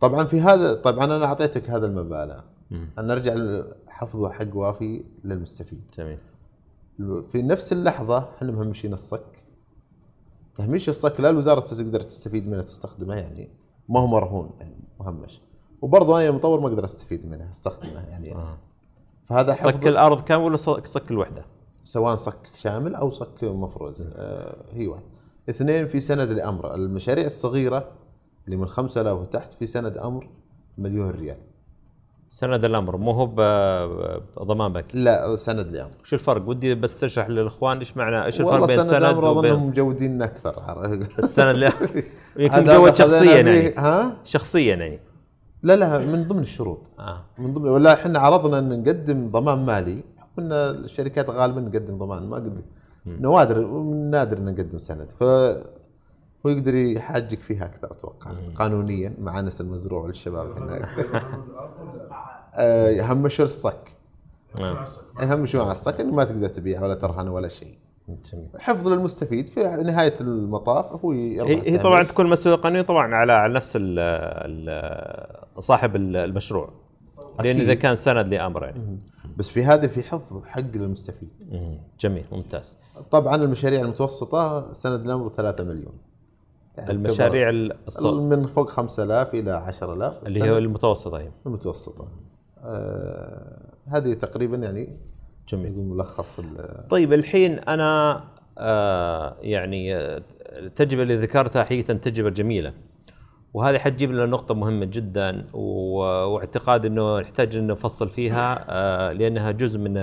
طبعا 0.01 0.25
في 0.25 0.41
هذا 0.41 0.75
طبعا 0.75 1.05
أنا 1.05 1.25
أعطيتك 1.25 1.71
هذا 1.71 1.87
المبالغ. 1.87 2.41
أنا 2.73 3.15
نرجع 3.15 3.63
حفظه 3.89 4.31
حق 4.31 4.57
وافي 4.57 5.05
للمستفيد 5.25 5.81
جميل 5.99 6.19
في 7.33 7.43
نفس 7.43 7.73
اللحظة 7.73 8.19
إحنا 8.37 8.53
مهمشين 8.53 8.93
الصك 8.93 9.44
تهميش 10.55 10.89
الصك 10.89 11.21
لا 11.21 11.31
الوزارة 11.31 11.61
تقدر 11.61 12.01
تستفيد 12.01 12.49
منه 12.49 12.63
تستخدمه 12.63 13.15
يعني. 13.15 13.49
ما 13.89 14.01
هو 14.01 14.07
مرهون 14.07 14.51
يعني 14.61 14.77
مهمش 15.01 15.41
وبرضه 15.83 16.21
أنا 16.21 16.29
المطور 16.29 16.61
ما 16.61 16.69
أقدر 16.69 16.85
أستفيد 16.85 17.27
منه 17.27 17.51
استخدمه 17.51 18.01
يعني. 18.01 18.35
آه. 18.35 18.59
فهذا 19.25 19.53
صك 19.53 19.87
الأرض 19.87 20.21
كم 20.21 20.41
ولا 20.41 20.57
صك 20.57 20.87
صك 20.87 21.11
الوحدة؟ 21.11 21.45
سواء 21.85 22.17
صك 22.17 22.47
شامل 22.55 22.95
أو 22.95 23.11
صك 23.11 23.45
مفروز. 23.45 24.09
آه 24.17 24.57
هي 24.73 24.87
واحد. 24.87 25.03
اثنين 25.51 25.87
في 25.87 26.01
سند 26.01 26.31
الامر 26.31 26.75
المشاريع 26.75 27.27
الصغيرة 27.27 27.93
اللي 28.47 28.57
من 28.57 28.67
5000 28.67 29.21
وتحت 29.21 29.53
في 29.53 29.67
سند 29.67 29.99
أمر 29.99 30.29
مليون 30.79 31.11
ريال. 31.11 31.39
سند 32.29 32.65
الأمر 32.65 32.97
مو 32.97 33.11
هو 33.11 33.27
بضمان 34.37 34.73
بنكي 34.73 34.99
لا 34.99 35.37
سند 35.37 35.67
لامر 35.67 35.91
وش 36.03 36.15
الفرق؟ 36.15 36.49
ودي 36.49 36.75
بس 36.75 36.99
تشرح 36.99 37.29
للإخوان 37.29 37.79
إيش 37.79 37.97
معنى 37.97 38.25
إيش 38.25 38.41
الفرق 38.41 38.67
بين 38.67 38.85
سند 38.85 38.95
الأمر 38.95 39.31
أظنهم 39.31 39.39
وبين 39.39 39.69
مجودين 39.69 40.23
أكثر. 40.23 40.85
السند 41.19 41.57
لا. 41.57 41.73
يمكن 42.39 42.55
هذا 42.55 42.79
مجود 42.79 42.97
شخصيا 42.97 43.35
يعني. 43.35 43.75
ها؟ 43.77 44.17
شخصيا 44.25 44.75
يعني. 44.75 45.01
لا 45.63 45.77
لا 45.77 45.99
من 45.99 46.29
ضمن 46.29 46.43
الشروط. 46.43 46.81
آه. 46.99 47.25
من 47.39 47.55
ضمن 47.55 47.69
ولا 47.69 47.93
إحنا 47.93 48.19
عرضنا 48.19 48.59
إن 48.59 48.81
نقدم 48.81 49.31
ضمان 49.31 49.59
مالي. 49.59 50.03
بحكم 50.17 50.53
الشركات 50.53 51.31
غالبا 51.31 51.61
نقدم 51.61 51.99
ضمان 51.99 52.23
ما 52.23 52.37
قد 52.37 52.63
نوادر 53.07 53.67
من 53.67 53.93
النادر 53.93 54.39
ان 54.39 54.45
نقدم 54.45 54.79
سند. 54.79 55.13
ف 55.21 55.25
هو 56.47 56.51
يقدر 56.51 56.75
يحاجك 56.75 57.39
فيها 57.41 57.65
أكثر 57.65 57.91
أتوقع. 57.93 58.31
قانونيا 58.55 59.15
مع 59.21 59.39
انس 59.39 59.61
المزروع 59.61 60.07
للشباب 60.07 60.51
هنا 60.63 60.89
آه، 62.55 62.89
يهمشوا 62.89 63.45
الصك. 63.45 63.95
آه. 64.61 64.87
يهمشوا 65.23 65.63
على 65.63 65.73
الصك. 65.73 66.01
إنه 66.01 66.15
ما 66.15 66.25
تقدر 66.25 66.49
تبيع 66.49 66.83
ولا 66.83 66.95
ترهن 66.95 67.29
ولا 67.29 67.49
شيء. 67.49 67.79
جميل. 68.33 68.49
حفظ 68.59 68.89
للمستفيد 68.89 69.47
في 69.49 69.61
نهاية 69.61 70.15
المطاف 70.21 70.93
هو 71.05 71.11
هي, 71.13 71.73
هي 71.73 71.79
طبعا. 71.79 72.03
تكون 72.03 72.27
مسؤولية 72.27 72.59
قانونية 72.63 72.83
طبعا 72.83 73.15
على 73.15 73.33
على 73.33 73.55
نفس 73.55 73.77
ال 73.77 73.99
ال 73.99 75.63
صاحب 75.63 75.97
ال- 75.97 76.17
المشروع. 76.17 76.69
لأن. 77.41 77.57
إذا 77.57 77.75
كان 77.75 77.97
سند 77.97 78.29
لأمر 78.35 78.65
يعني. 78.65 78.99
بس 79.37 79.49
في 79.49 79.65
هذا 79.65 79.87
في 79.89 80.03
حفظ 80.03 80.45
حق 80.45 80.61
للمستفيد 80.61 81.29
مم. 81.53 81.79
جميل 82.01 82.25
ممتاز. 82.33 82.79
طبعا 83.11 83.35
المشاريع 83.37 83.81
المتوسطة 83.81 84.73
سند 84.73 85.05
الامر 85.07 85.29
3 85.37 85.65
مليون. 85.65 85.93
المشاريع 86.79 87.51
الص... 87.51 88.05
من 88.05 88.47
فوق 88.47 88.71
5000 88.71 89.35
إلى 89.35 89.51
10000 89.51 90.27
اللي 90.27 90.43
هي 90.43 90.59
المتوسطة 90.59 91.19
هي 91.19 91.31
المتوسطة. 91.47 92.09
آه 92.59 93.75
هذه 93.87 94.15
تقريبا 94.15 94.57
يعني 94.57 94.97
جميل. 95.49 95.73
ملخص 95.79 96.41
طيب 96.91 97.13
الحين 97.13 97.59
أنا 97.59 98.25
آه 98.59 99.37
يعني 99.41 99.97
آه، 99.97 100.23
التجربه 100.41 101.03
اللي 101.03 101.17
ذكرتها 101.17 101.65
حقيقة 101.65 101.95
تجربه 101.95 102.31
جميلة. 102.31 102.75
وهذه 103.55 103.79
حتجيب 103.79 104.13
لنا 104.13 104.27
نقطة 104.27 104.55
مهمة 104.55 104.85
جدا 104.85 105.47
واعتقاد 105.53 106.87
إنه 106.87 107.21
نحتاج 107.21 107.57
إن 107.57 107.67
نفصل 107.67 108.09
فيها 108.09 108.65
آه، 108.69 109.13
لأنها 109.13 109.51
جزء 109.51 109.79
من 109.79 109.97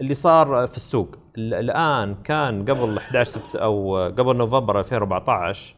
اللي 0.00 0.14
صار 0.14 0.66
في 0.66 0.76
السوق. 0.76 1.16
ال- 1.38 1.54
الآن 1.54 2.14
كان 2.14 2.64
قبل 2.64 2.98
11 2.98 3.30
سبت 3.30 3.56
أو 3.56 3.96
قبل 4.18 4.36
نوفمبر 4.36 4.78
2014 4.80 5.74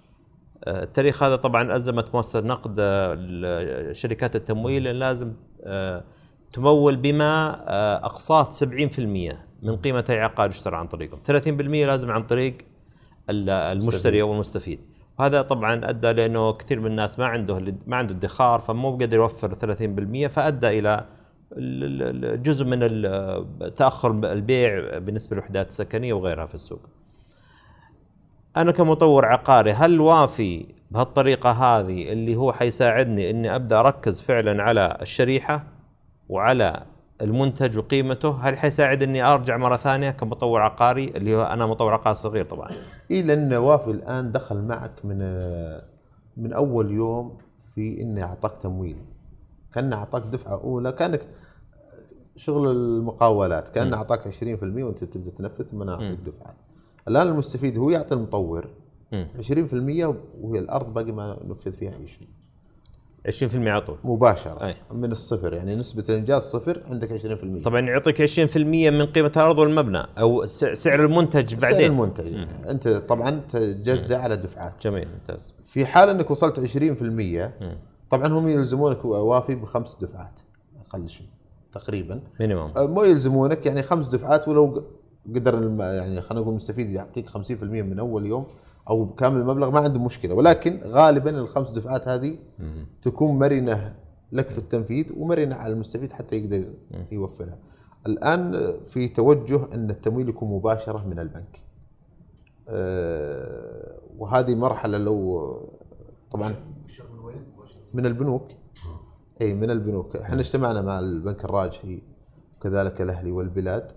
آه، 0.65 0.83
التاريخ 0.83 1.23
هذا 1.23 1.37
طبعا 1.37 1.77
ازمت 1.77 2.15
مؤسسة 2.15 2.41
نقد 2.41 2.77
آه، 2.81 3.93
شركات 3.93 4.37
التمويل 4.37 4.83
لازم 4.83 5.33
آه، 5.65 6.05
تمول 6.53 6.97
بما 6.97 7.61
أقساط 8.07 8.53
70% 8.53 8.67
من 9.63 9.77
قيمة 9.77 10.05
أي 10.11 10.21
عقار 10.21 10.51
يشترى 10.51 10.77
عن 10.77 10.87
طريقهم 10.87 11.21
30% 11.23 11.87
لازم 11.87 12.11
عن 12.11 12.23
طريق 12.23 12.59
ال- 13.31 13.51
المشتري 13.51 14.23
أو 14.23 14.33
المستفيد. 14.33 14.81
وهذا 15.19 15.43
طبعا 15.43 15.91
أدى 15.91 16.13
لأنه 16.13 16.53
كثير 16.53 16.81
من 16.81 16.87
الناس 16.87 17.19
ما 17.19 17.27
عنده 17.27 17.75
ما 17.87 17.97
عنده 17.97 18.15
ادخار 18.15 18.61
فمو 18.61 18.97
بقدر 18.97 19.17
يوفر 19.17 19.55
30% 19.55 20.27
فأدى 20.29 20.69
إلى 20.79 20.79
ال- 20.79 20.89
ال- 20.89 21.05
ال- 21.05 21.18
جزء 22.43 22.65
من 22.65 22.81
تأخر 23.75 24.11
البيع 24.11 24.99
بالنسبة 24.99 25.37
للوحدات 25.37 25.69
السكنية 25.69 26.13
وغيرها 26.13 26.47
في 26.47 26.55
السوق. 26.55 26.81
أنا 28.57 28.73
كمطور 28.73 29.25
عقاري 29.25 29.73
هل 29.73 30.01
وافي 30.01 30.67
بهالطريقة 30.91 31.51
هذه 31.51 32.13
اللي 32.13 32.37
هو 32.37 32.53
حيساعدني 32.53 33.31
إني 33.31 33.55
أبدأ 33.55 33.81
أركز 33.81 34.21
فعلا 34.21 34.63
على 34.63 34.99
الشريحة 35.03 35.65
وعلى 36.29 36.83
المنتج 37.23 37.79
وقيمته؟ 37.79 38.39
هل 38.41 38.57
حيساعد 38.59 39.03
إني 39.03 39.23
أرجع 39.23 39.57
مرة 39.57 39.77
ثانية 39.77 40.11
كمطور 40.11 40.61
عقاري 40.61 41.05
اللي 41.05 41.37
هو 41.37 41.43
أنا 41.43 41.67
مطور 41.67 41.93
عقاري 41.93 42.15
صغير 42.15 42.45
طبعا؟ 42.45 42.71
اي 43.11 43.23
لأن 43.23 43.55
وافي 43.55 43.91
الآن 43.91 44.33
دخل 44.33 44.63
معك 44.63 45.05
من 45.05 45.19
من 46.37 46.53
أول 46.53 46.91
يوم 46.91 47.39
في 47.75 48.01
انه 48.03 48.23
أعطاك 48.23 48.57
تمويل. 48.57 48.97
كان 49.75 49.93
أعطاك 49.93 50.23
دفعة 50.23 50.61
أولى 50.61 50.93
كأنك 50.93 51.27
شغل 52.37 52.71
المقاولات 52.71 53.69
كان 53.69 53.91
م. 53.91 53.95
أعطاك 53.95 54.29
20% 54.29 54.43
وأنت 54.63 55.05
تبدأ 55.05 55.31
تنفذ 55.31 55.65
ثم 55.67 55.89
أعطيك 55.89 56.19
م. 56.21 56.25
دفعات 56.25 56.57
الآن 57.09 57.27
المستفيد 57.27 57.79
هو 57.79 57.91
يعطي 57.91 58.15
المطور 58.15 58.69
مم. 59.13 59.29
20% 59.43 60.15
وهي 60.41 60.59
الأرض 60.59 60.95
باقي 60.95 61.13
ما 61.13 61.39
نفذ 61.49 61.73
فيها 61.73 61.93
أي 61.97 62.07
شيء 62.07 62.29
20% 63.29 63.55
على 63.55 63.81
طول 63.81 63.97
مباشرة 64.05 64.67
أي. 64.67 64.75
من 64.93 65.13
الصفر 65.13 65.53
يعني 65.55 65.77
نسبة 65.77 66.05
الإنجاز 66.09 66.43
صفر 66.43 66.83
عندك 66.91 67.21
20% 67.61 67.65
طبعا 67.65 67.81
يعطيك 67.81 68.23
20% 68.51 68.57
من 68.57 69.07
قيمة 69.07 69.33
الأرض 69.37 69.59
والمبنى 69.59 70.03
أو 70.19 70.47
سعر 70.47 71.05
المنتج 71.05 71.51
سعر 71.51 71.61
بعدين 71.61 71.91
المنتج 71.91 72.35
مم. 72.35 72.47
أنت 72.69 72.89
طبعا 72.89 73.31
تجزع 73.31 74.23
على 74.23 74.37
دفعات 74.37 74.85
جميل 74.85 75.09
ممتاز 75.09 75.55
في 75.67 75.87
حال 75.87 76.09
أنك 76.09 76.31
وصلت 76.31 76.61
20% 76.61 76.83
مم. 77.03 77.77
طبعا 78.11 78.27
هم 78.27 78.49
يلزمونك 78.49 79.05
وافي 79.05 79.55
بخمس 79.55 79.97
دفعات 79.97 80.41
أقل 80.87 81.09
شيء 81.09 81.27
تقريبا 81.73 82.21
مينيموم 82.41 82.73
أه، 82.77 82.87
مو 82.87 83.03
يلزمونك 83.03 83.67
يعني 83.67 83.83
خمس 83.83 84.07
دفعات 84.07 84.49
ولو 84.49 84.85
قدر 85.35 85.55
يعني 85.81 86.21
خلينا 86.21 86.41
نقول 86.41 86.49
المستفيد 86.49 86.91
يعطيك 86.91 87.29
50% 87.29 87.63
من 87.63 87.99
أول 87.99 88.27
يوم 88.27 88.47
أو 88.91 89.05
بكامل 89.05 89.41
المبلغ 89.41 89.71
ما 89.71 89.79
عنده 89.79 90.01
مشكلة 90.01 90.35
ولكن 90.35 90.81
غالبا 90.85 91.31
الخمس 91.31 91.71
دفعات 91.71 92.09
هذه 92.09 92.37
مم. 92.59 92.87
تكون 93.03 93.39
مرنة 93.39 93.95
لك 94.33 94.51
في 94.51 94.59
التنفيذ 94.59 95.13
ومرنة 95.17 95.57
على 95.57 95.73
المستفيد 95.73 96.13
حتى 96.13 96.37
يقدر 96.37 96.65
مم. 96.91 97.07
يوفرها. 97.13 97.59
الآن 98.07 98.73
في 98.87 99.09
توجه 99.09 99.61
أن 99.75 99.91
التمويل 99.91 100.29
يكون 100.29 100.51
مباشرة 100.51 101.07
من 101.07 101.19
البنك. 101.19 101.63
أه، 102.69 103.99
وهذه 104.19 104.55
مرحلة 104.55 104.99
لو 104.99 105.51
طبعا 106.31 106.55
من 107.99 108.07
البنوك. 108.07 108.49
إي 109.41 109.55
من 109.55 109.71
البنوك. 109.71 110.17
إحنا 110.17 110.41
اجتمعنا 110.41 110.83
مع 110.83 110.99
البنك 110.99 111.45
الراجحي 111.45 112.03
وكذلك 112.57 113.01
الأهلي 113.01 113.31
والبلاد 113.31 113.93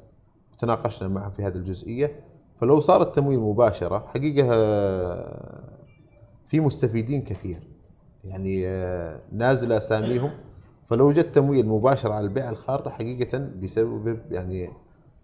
وتناقشنا 0.53 1.07
معهم 1.07 1.31
في 1.31 1.43
هذه 1.43 1.55
الجزئية. 1.55 2.19
فلو 2.61 2.79
صار 2.79 3.01
التمويل 3.01 3.39
مباشرة 3.39 4.05
حقيقة 4.07 4.47
آه، 4.51 5.63
في 6.45 6.59
مستفيدين 6.59 7.21
كثير. 7.21 7.59
يعني 8.23 8.67
آه، 8.67 9.19
نازلة 9.31 9.77
أساميهم. 9.77 10.31
فلو 10.89 11.11
جت 11.11 11.35
تمويل 11.35 11.67
مباشر 11.67 12.11
على 12.11 12.25
البيع 12.25 12.49
الخارطة 12.49 12.91
حقيقة 12.91 13.37
بيسبب 13.37 14.19
يعني 14.31 14.69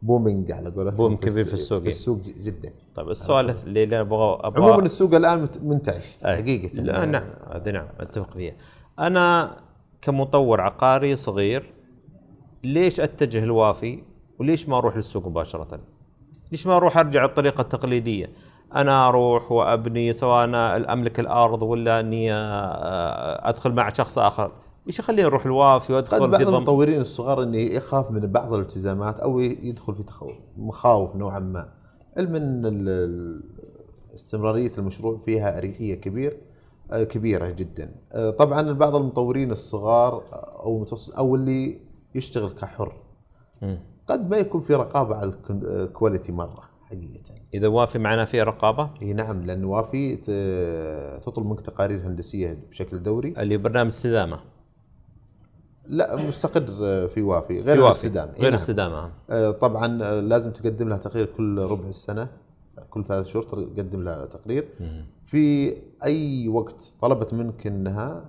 بومينج 0.01 0.51
على 0.51 0.69
قولتهم 0.69 0.97
بوم 0.97 1.15
كبير 1.15 1.45
في 1.45 1.53
السوق 1.53 1.77
في 1.77 1.83
يعني. 1.83 1.89
السوق 1.89 2.19
جدا. 2.21 2.71
طيب 2.95 3.09
السؤال 3.09 3.49
اللي 3.49 3.83
أنا 3.83 4.01
أبغى 4.01 4.39
عموما 4.43 4.85
السوق 4.85 5.15
الآن 5.15 5.47
منتعش 5.63 6.17
أي. 6.25 6.35
حقيقة. 6.37 6.81
لا 6.81 7.05
نعم. 7.05 7.23
هذه 7.51 7.71
نعم 7.71 7.87
أتفق 7.99 8.31
فيها. 8.31 8.53
أنا 8.99 9.57
كمطور 10.01 10.61
عقاري 10.61 11.15
صغير 11.15 11.73
ليش 12.63 12.99
أتجه 12.99 13.43
الوافي؟ 13.43 14.03
وليش 14.39 14.69
ما 14.69 14.77
أروح 14.77 14.97
للسوق 14.97 15.27
مباشرة؟ 15.27 15.79
ليش 16.51 16.67
ما 16.67 16.75
أروح 16.77 16.97
أرجع 16.97 17.25
الطريقة 17.25 17.61
التقليدية؟ 17.61 18.29
أنا 18.75 19.09
أروح 19.09 19.51
وأبني 19.51 20.13
سواء 20.13 20.43
أنا 20.43 20.93
أملك 20.93 21.19
الأرض 21.19 21.61
ولا 21.63 21.99
أني 21.99 22.33
آه، 22.33 23.49
أدخل 23.49 23.71
مع 23.73 23.89
شخص 23.93 24.17
آخر. 24.17 24.51
إيش 24.87 24.99
يخليني 24.99 25.25
أروح 25.27 25.45
الوافي 25.45 25.87
قد 25.93 25.95
وادخل 25.95 26.19
بعض 26.19 26.35
في 26.43 26.49
المطورين 26.49 27.01
الصغار 27.01 27.43
إنه 27.43 27.57
يخاف 27.57 28.11
من 28.11 28.19
بعض 28.31 28.53
الالتزامات 28.53 29.19
أو 29.19 29.39
يدخل 29.39 29.95
في 29.95 30.03
تخوف 30.03 30.33
مخاوف 30.57 31.15
نوعا 31.15 31.39
ما. 31.39 31.69
علم 32.17 32.35
ان 32.35 32.65
ال- 32.65 32.89
ال- 32.89 33.43
استمرارية 34.15 34.71
المشروع 34.77 35.17
فيها 35.17 35.57
أريحية 35.57 35.95
كبير. 35.95 36.37
كبيرة 36.91 37.49
جدا. 37.49 37.95
آه، 38.11 38.29
طبعا 38.29 38.71
بعض 38.71 38.95
المطورين 38.95 39.51
الصغار 39.51 40.23
أو 40.33 40.75
المتوسط 40.75 41.15
أو 41.17 41.35
اللي 41.35 41.79
يشتغل 42.15 42.49
كحر. 42.49 42.95
قد 44.07 44.29
ما 44.29 44.37
يكون 44.37 44.61
في 44.61 44.75
رقابة 44.75 45.15
على 45.15 45.33
ال 45.51 45.61
quality 45.61 46.31
مرة 46.31 46.63
حقيقة. 46.85 47.35
إذا 47.53 47.67
وافي 47.67 47.99
معنا 47.99 48.25
فيه 48.25 48.43
رقابة؟ 48.43 48.89
إي 49.01 49.13
نعم 49.13 49.41
لأن 49.45 49.65
وافي 49.65 50.15
تطلب 51.25 51.45
منك 51.45 51.61
تقارير 51.61 52.07
هندسية 52.07 52.63
بشكل 52.69 53.03
دوري. 53.03 53.33
اللي 53.37 53.57
برنامج 53.57 53.89
استدامة. 53.89 54.39
لا 55.85 56.15
مستقر 56.15 56.61
في 57.07 57.21
وافي 57.21 57.47
في 57.47 57.61
غير 57.61 57.81
وافي. 57.81 57.91
الاستدامة. 57.91 58.31
غير 58.31 58.43
نعم. 58.43 58.53
استدامة. 58.53 59.11
آه، 59.29 59.51
طبعا 59.51 60.03
آه، 60.03 60.19
لازم 60.19 60.51
تقدم 60.51 60.89
لها 60.89 60.97
تقرير 60.97 61.25
كل 61.25 61.59
ربع 61.59 61.87
السنة. 61.89 62.27
كل 62.89 63.03
ثلاث 63.03 63.25
شهور 63.27 63.43
تقدم 63.43 64.03
لها 64.03 64.25
تقرير. 64.25 64.69
في 65.23 65.75
أي 66.03 66.47
وقت 66.47 66.93
طلبت 67.01 67.33
منك 67.33 67.67
إنها 67.67 68.25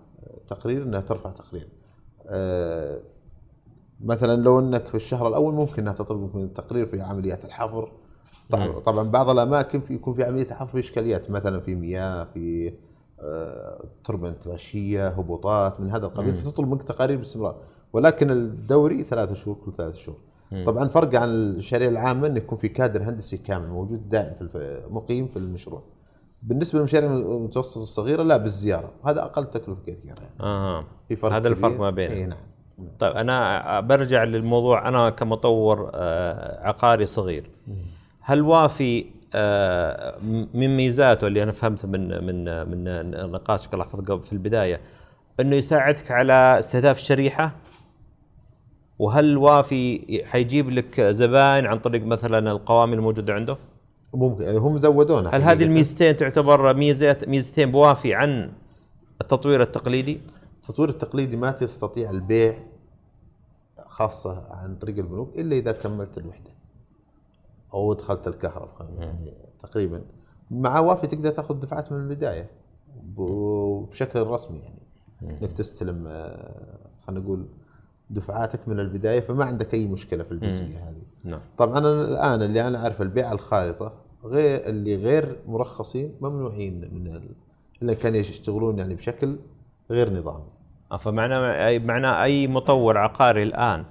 تقرير 0.48 0.82
إنها 0.82 1.00
ترفع 1.00 1.30
تقرير. 1.30 1.68
آه، 2.26 3.00
مثلا 4.04 4.42
لو 4.42 4.58
إنك 4.58 4.86
في 4.86 4.94
الشهر 4.94 5.28
الأول 5.28 5.54
ممكن 5.54 5.82
إنها 5.82 5.92
تطلب 5.92 6.20
منك 6.20 6.34
من 6.34 6.44
التقرير 6.44 6.86
في 6.86 7.00
عمليات 7.00 7.44
الحفر. 7.44 7.92
طبعا, 8.80 9.10
بعض 9.10 9.30
الأماكن 9.30 9.80
يكون 9.90 10.14
في 10.14 10.24
عملية 10.24 10.46
الحفر 10.46 10.72
في 10.72 10.78
إشكاليات 10.78 11.30
مثلا 11.30 11.60
في 11.60 11.74
مياه 11.74 12.24
في 12.24 12.74
آه، 13.20 13.84
تربه 14.04 14.34
غشية 14.46 15.08
هبوطات 15.08 15.80
من 15.80 15.90
هذا 15.90 16.06
القبيل. 16.06 16.34
فتطلب 16.34 16.68
منك 16.68 16.82
تقارير 16.82 17.18
باستمرار. 17.18 17.56
ولكن 17.92 18.30
الدوري 18.30 19.04
ثلاثة 19.04 19.34
شهور 19.34 19.56
كل 19.64 19.72
ثلاثة 19.72 19.94
شهور. 19.96 20.18
مم. 20.52 20.64
طبعا 20.66 20.88
فرق 20.88 21.14
عن 21.14 21.28
الشريعة 21.28 21.88
العامة 21.88 22.26
إنه 22.26 22.36
يكون 22.36 22.58
في 22.58 22.68
كادر 22.68 23.02
هندسي 23.02 23.36
كامل 23.36 23.68
موجود 23.68 24.08
دائم 24.08 24.48
في 24.52 24.82
مقيم 24.90 25.28
في 25.28 25.36
المشروع. 25.36 25.82
بالنسبة 26.42 26.78
للمشاريع 26.78 27.12
المتوسطة 27.12 27.82
الصغيرة 27.82 28.22
لا 28.22 28.36
بالزيارة، 28.36 28.90
هذا 29.04 29.22
أقل 29.22 29.50
تكلفة 29.50 29.80
كثير 29.86 30.14
يعني. 30.20 30.30
أها 30.40 30.84
في 31.08 31.16
فرق 31.16 31.32
هذا 31.32 31.48
الفرق. 31.48 31.80
ما 31.80 31.90
بينهم. 31.90 32.16
اي 32.16 32.26
نعم. 32.26 32.38
طيب 32.98 33.12
أنا 33.12 33.80
برجع 33.80 34.24
للموضوع 34.24 34.88
أنا 34.88 35.10
كمطور 35.10 35.90
آه، 35.94 36.68
عقاري 36.68 37.06
صغير 37.06 37.50
هل 38.20 38.42
وافي 38.42 39.04
آه، 39.34 40.18
من 40.54 40.76
ميزاته 40.76 41.26
اللي 41.26 41.42
أنا 41.42 41.52
فهمته 41.52 41.88
من 41.88 42.24
من 42.24 42.68
من 42.70 43.10
نقاشك 43.32 43.74
الله 43.74 43.84
يحفظك 43.84 44.24
في 44.24 44.32
البداية 44.32 44.80
إنه 45.40 45.56
يساعدك 45.56 46.10
على 46.10 46.56
استهداف 46.58 46.98
الشريحه 46.98 47.54
وهل 48.98 49.36
وافي 49.36 50.00
حيجيب 50.26 50.70
لك 50.70 51.00
زبائن 51.00 51.66
عن 51.66 51.78
طريق 51.78 52.04
مثلا 52.04 52.52
القوائم 52.52 52.92
الموجودة 52.92 53.34
عنده؟ 53.34 53.56
ممكن 54.14 54.56
هم 54.56 54.76
زودونا 54.78 55.30
هل 55.36 55.42
هذه. 55.42 55.64
الميزتين 55.64 56.16
تعتبر 56.16 56.74
ميزات 56.74 57.28
ميزتين 57.28 57.70
بوافي 57.70 58.14
عن 58.14 58.52
التطوير 59.20 59.62
التقليدي؟ 59.62 60.20
التطوير 60.62 60.88
التقليدي 60.88 61.36
ما 61.36 61.50
تستطيع 61.50 62.10
البيع 62.10 62.58
خاصة 63.86 64.46
عن 64.50 64.76
طريق 64.76 64.96
البنوك 64.98 65.38
إلا 65.38 65.56
إذا 65.56 65.72
كملت 65.72 66.18
الوحدة 66.18 66.50
أو 67.74 67.92
دخلت 67.92 68.28
الكهرباء 68.28 68.88
يعني 68.98 69.32
تقريبا 69.58 70.02
مع 70.50 70.78
وافي 70.80 71.06
تقدر 71.06 71.30
تأخذ 71.30 71.54
دفعات 71.60 71.92
من 71.92 71.98
البداية 71.98 72.50
ب- 73.02 73.86
بشكل 73.90 74.22
رسمي 74.26 74.58
يعني 74.58 75.38
إنك 75.42 75.52
تستلم 75.52 76.04
آه، 76.06 76.78
خلينا 77.06 77.22
نقول 77.24 77.46
دفعاتك 78.10 78.68
من 78.68 78.80
البداية 78.80 79.20
فما 79.20 79.44
عندك 79.44 79.74
أي 79.74 79.86
مشكلة 79.86 80.24
في 80.24 80.32
الجزئية 80.32 80.88
هذه. 80.88 81.02
نعم. 81.24 81.40
طبعا 81.58 81.78
أنا 81.78 82.04
الآن 82.04 82.42
اللي 82.42 82.68
أنا 82.68 82.82
اعرف 82.82 83.02
البيع 83.02 83.32
الخالطه 83.32 83.92
غير 84.24 84.66
اللي 84.66 84.96
غير 84.96 85.36
مرخصين 85.46 86.14
ممنوعين 86.20 86.90
من 86.92 87.06
ال... 87.06 87.28
إلا 87.82 87.94
كان 87.94 88.14
يشتغلون 88.14 88.78
يعني 88.78 88.94
بشكل 88.94 89.36
غير 89.90 90.12
نظامي. 90.12 90.44
آه، 90.92 90.96
فمعنى 90.96 91.66
أي 91.66 91.78
معناه 91.78 92.24
أي 92.24 92.46
مطور 92.46 92.98
عقاري 92.98 93.42
الآن 93.42 93.84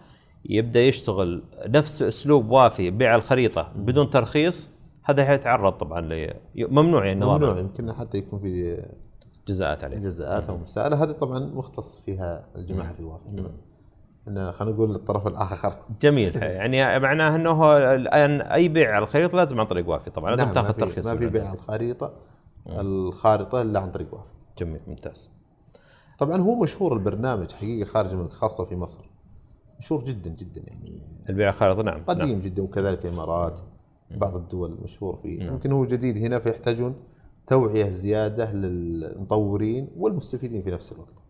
يبدأ 0.45 0.82
يشتغل 0.82 1.43
نفس 1.67 2.01
أسلوب 2.01 2.49
وافي 2.49 2.91
بيع 2.91 3.15
الخريطة 3.15 3.71
بدون 3.75 4.10
ترخيص 4.10 4.71
هذا 5.03 5.25
حيتعرض 5.25 5.73
طبعا 5.73 6.01
ل 6.01 6.34
ممنوع 6.56 7.06
يعني 7.06 7.25
ممنوع 7.25 7.58
يمكن 7.58 7.93
حتى 7.93 8.17
يكون 8.17 8.39
في 8.39 8.84
جزاءات 9.47 9.84
عليه. 9.84 9.97
جزاءات 9.97 10.49
أو 10.49 10.58
مساءله 10.58 11.03
هذه 11.03 11.12
طبعا 11.12 11.39
مختص 11.39 12.01
فيها 12.06 12.45
الجماعة 12.56 12.93
في 12.93 12.99
الوافي 12.99 13.30
خلينا 14.27 14.75
نقول 14.75 14.95
الطرف 14.95 15.27
الآخر. 15.27 15.73
جميل. 16.01 16.35
يعني 16.35 16.99
معناه 16.99 17.35
إنه 17.35 17.77
الآن 17.77 18.41
أي 18.41 18.67
بيع 18.67 18.95
على 18.95 19.03
الخريطة 19.03 19.37
لازم 19.37 19.59
عن 19.59 19.65
طريق 19.65 19.89
وافي 19.89 20.09
طبعا 20.09 20.31
لازم 20.31 20.43
نعم، 20.43 20.53
تاخذ 20.53 20.73
ترخيص 20.73 21.07
ما 21.07 21.17
في. 21.17 21.27
بيع 21.27 21.53
الخريطة. 21.53 22.13
الخارطة 22.67 23.61
إلا 23.61 23.79
عن 23.79 23.91
طريق 23.91 24.13
وافي. 24.13 24.29
جميل 24.57 24.79
ممتاز. 24.87 25.29
طبعا 26.19 26.41
هو 26.41 26.55
مشهور 26.55 26.93
البرنامج 26.93 27.51
حقيقه 27.51 27.85
خارج 27.85 28.15
من 28.15 28.29
خاصة 28.29 28.65
في 28.65 28.75
مصر. 28.75 29.09
مشهور 29.79 30.03
جدا 30.03 30.29
جدا 30.29 30.61
يعني. 30.67 31.01
البيع 31.29 31.49
الخارطه 31.49 31.81
نعم 31.81 32.03
قديم 32.03 32.29
نعم. 32.29 32.41
جدا 32.41 32.63
وكذلك 32.63 33.05
الإمارات 33.05 33.59
بعض 34.11 34.35
الدول 34.35 34.77
مشهور 34.83 35.19
فيه. 35.23 35.43
يمكن 35.43 35.71
هو 35.71 35.85
جديد 35.85 36.17
هنا 36.17 36.39
فيحتاجون 36.39 36.95
توعية 37.47 37.89
زيادة 37.89 38.53
للمطورين 38.53 39.87
والمستفيدين 39.97 40.61
في 40.61 40.71
نفس 40.71 40.91
الوقت. 40.91 41.23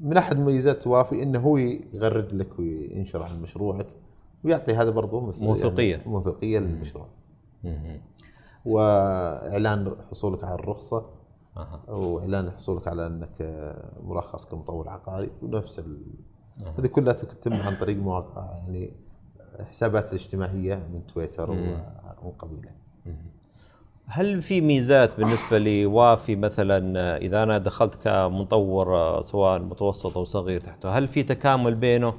من 0.00 0.16
أحد 0.16 0.38
مميزات 0.38 0.86
وافي 0.86 1.22
إنه 1.22 1.38
هو 1.40 1.56
يغرد 1.56 2.34
لك 2.34 2.58
وينشر 2.58 3.22
عن 3.22 3.42
مشروعك 3.42 3.86
ويعطي 4.44 4.74
هذا 4.74 4.90
برضه 4.90 5.20
موثوقية. 5.20 5.90
يعني 5.90 6.02
موثوقية 6.06 6.58
للمشروع. 6.58 7.06
وإعلان 8.64 9.96
حصولك 10.10 10.44
على 10.44 10.54
الرخصة 10.54 11.06
أها. 11.56 11.80
وإعلان 11.90 12.50
حصولك 12.50 12.88
على 12.88 13.06
إنك 13.06 13.36
مرخص 14.04 14.44
كمطور 14.46 14.88
عقاري 14.88 15.30
ونفس 15.42 15.78
ال... 15.78 16.02
هذه 16.78 16.86
كلها 16.86 17.12
تتم 17.12 17.52
عن 17.52 17.76
طريق 17.76 17.96
مواقع 17.96 18.44
يعني 18.56 18.92
حسابات 19.70 20.12
اجتماعية 20.12 20.88
من 20.92 21.06
تويتر 21.06 21.50
و- 21.50 21.54
وقبيلة. 22.22 22.70
هل 24.10 24.42
في 24.42 24.60
ميزات 24.60 25.16
بالنسبة 25.16 25.58
لوافي 25.58 26.36
مثلا 26.36 27.16
إذا 27.16 27.42
أنا 27.42 27.58
دخلت 27.58 27.94
كمطور 27.94 29.22
سواء 29.22 29.60
متوسط 29.62 30.16
أو 30.18 30.24
صغير 30.24 30.60
تحته 30.60 30.98
هل 30.98 31.08
في 31.08 31.22
تكامل 31.22 31.74
بينه 31.74 32.14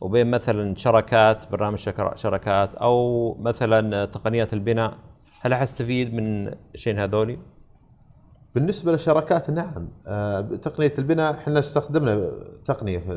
وبين 0.00 0.30
مثلا 0.30 0.76
شركات 0.76 1.50
برنامج 1.50 1.78
شركات 2.14 2.74
أو 2.74 3.34
مثلا 3.40 4.04
تقنيات 4.04 4.52
البناء؟ 4.52 4.94
هل 5.40 5.54
حستفيد 5.54 6.14
من 6.14 6.54
شيء 6.74 6.98
هذولي؟ 6.98 7.38
بالنسبة 8.54 8.92
للشراكات 8.92 9.50
نعم. 9.50 9.88
آه، 10.08 10.40
تقنية 10.40 10.92
البناء 10.98 11.32
إحنا 11.34 11.58
استخدمنا 11.58 12.30
تقنية 12.64 12.98
في 12.98 13.12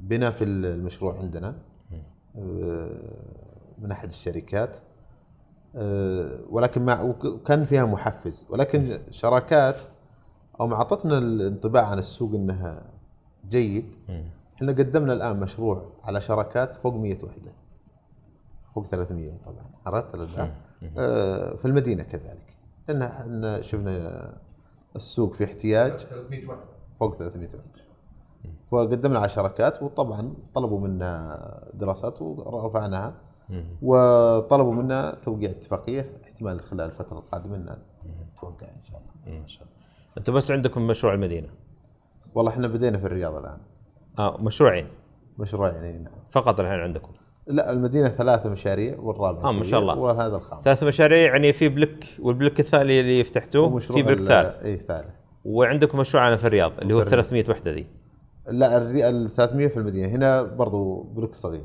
البناء 0.00 0.30
في 0.30 0.44
المشروع 0.44 1.18
عندنا. 1.18 1.54
آه، 2.36 2.90
من 3.78 3.90
أحد 3.90 4.08
الشركات. 4.08 4.76
آه، 4.76 4.91
ولكن 6.50 6.84
مع 6.84 7.02
وك- 7.02 7.42
كان 7.42 7.64
فيها 7.64 7.84
محفز. 7.84 8.46
ولكن 8.50 8.98
شراكات 9.10 9.80
أو 10.60 10.66
ما 10.66 10.74
أعطتنا 10.74 11.18
الانطباع 11.18 11.86
عن 11.86 11.98
السوق 11.98 12.34
إنها 12.34 12.82
جيد 13.48 13.94
إحنا 14.56 14.72
قدمنا 14.72 15.12
الآن 15.12 15.40
مشروع 15.40 15.82
على 16.04 16.20
شراكات 16.20 16.74
فوق 16.74 16.94
100 16.94 17.18
وحدة. 17.24 17.52
فوق 18.74 18.86
300 18.86 19.32
طبعا. 19.46 19.64
عرفت 19.86 20.14
الان 20.14 20.50
آه، 20.98 21.54
في 21.56 21.64
المدينة 21.64 22.02
كذلك. 22.02 22.56
لأن 22.88 23.02
إحنا 23.02 23.60
شفنا 23.60 24.34
السوق 24.96 25.34
في 25.34 25.44
احتياج. 25.44 25.90
300 26.00 26.46
وحده 26.48 26.60
فوق 27.00 27.14
300 27.16 27.48
وحده 27.48 27.82
وقدمنا 28.70 29.18
على 29.18 29.28
شراكات 29.28 29.82
وطبعا 29.82 30.34
طلبوا 30.54 30.80
منا 30.80 31.70
دراسات 31.74 32.22
ورفعناها. 32.22 33.14
وطلبوا 33.82 34.74
منا 34.74 35.16
توقيع 35.24 35.50
اتفاقية 35.50 36.10
احتمال 36.24 36.60
خلال 36.60 36.80
الفترة 36.86 37.18
القادمة 37.18 37.56
انها 37.56 37.78
توقع 38.40 38.66
إن 38.66 38.82
شاء 38.90 39.00
الله. 39.26 39.40
ما 39.40 39.46
شاء 39.46 39.62
الله. 39.62 39.72
أنتم 40.18 40.32
بس 40.32 40.50
عندكم 40.50 40.86
مشروع 40.86 41.14
المدينة. 41.14 41.48
والله 42.34 42.50
إحنا 42.52 42.68
بدينا 42.68 42.98
في 42.98 43.06
الرياض 43.06 43.34
الآن. 43.36 43.58
آه 44.18 44.36
مشروعين. 44.40 44.86
مشروع 45.38 45.68
يعني 45.72 45.98
نعم. 45.98 46.12
فقط 46.30 46.60
الحين 46.60 46.80
عندكم. 46.80 47.12
لا 47.46 47.72
المدينة 47.72 48.08
ثلاثة 48.08 48.50
مشاريع 48.50 48.98
والرابع 48.98 49.48
آه، 49.48 49.52
ما 49.52 49.64
شاء 49.64 49.80
الله. 49.80 49.98
وهذا 49.98 50.36
الخامس. 50.36 50.64
ثلاث 50.64 50.82
مشاريع 50.84 51.18
يعني 51.32 51.52
في 51.52 51.68
بلك 51.68 52.06
والبلك 52.20 52.60
الثاني 52.60 53.00
اللي 53.00 53.24
فتحتوه 53.24 53.78
في 53.78 54.02
بلك 54.02 54.18
ال- 54.20 54.26
ثالث. 54.26 54.64
إي 54.64 54.76
ثالث. 54.76 55.10
وعندكم 55.44 55.98
مشروع 56.00 56.28
أنا 56.28 56.36
في 56.36 56.46
الرياض 56.46 56.72
اللي 56.82 56.94
هو 56.94 57.00
في 57.00 57.06
الرياض. 57.06 57.24
300 57.24 57.44
وحدة 57.50 57.70
ذي. 57.72 57.86
لا 58.48 58.78
ال 59.08 59.30
300 59.30 59.68
في 59.68 59.76
المدينة. 59.76 60.08
هنا 60.08 60.42
برضو 60.42 61.02
بلوك 61.02 61.34
صغير. 61.34 61.64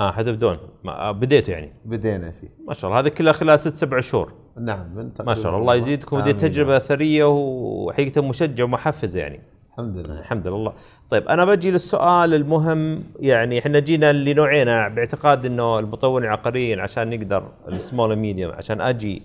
آه 0.00 0.58
ما- 0.84 1.08
آه، 1.08 1.12
بديتوا 1.12 1.54
يعني. 1.54 1.72
بدينا 1.84 2.30
فيه. 2.30 2.48
ما 2.68 2.74
شاء 2.74 2.90
الله 2.90 3.00
هذه 3.00 3.08
كلها 3.08 3.32
خلال 3.32 3.60
ست 3.60 3.74
سبع 3.74 4.00
شهور. 4.00 4.32
نعم 4.60 4.94
من 4.96 5.10
ما 5.26 5.34
شاء 5.34 5.46
الله. 5.48 5.58
الله 5.60 5.74
يزيدكم 5.74 6.16
آمين. 6.16 6.36
تجربة 6.36 6.78
ثرية 6.78 7.24
وحقيقة 7.24 8.22
مشجعه 8.22 8.64
ومحفزه 8.64 9.20
يعني. 9.20 9.40
الحمد 9.70 9.96
لله. 9.98 10.18
الحمد 10.20 10.48
لله. 10.48 10.72
طيب 11.10 11.28
أنا 11.28 11.44
بجي 11.44 11.70
للسؤال 11.70 12.34
المهم 12.34 13.04
يعني 13.20 13.58
إحنا 13.58 13.78
جينا 13.78 14.12
لنوعين 14.12 14.64
باعتقاد 14.66 15.46
إنه 15.46 15.78
المطورين 15.78 16.26
العقاريين 16.28 16.80
عشان 16.80 17.10
نقدر 17.10 17.48
ال 17.68 17.76
small 17.76 18.16
medium 18.16 18.52
عشان 18.52 18.80
أجي 18.80 19.22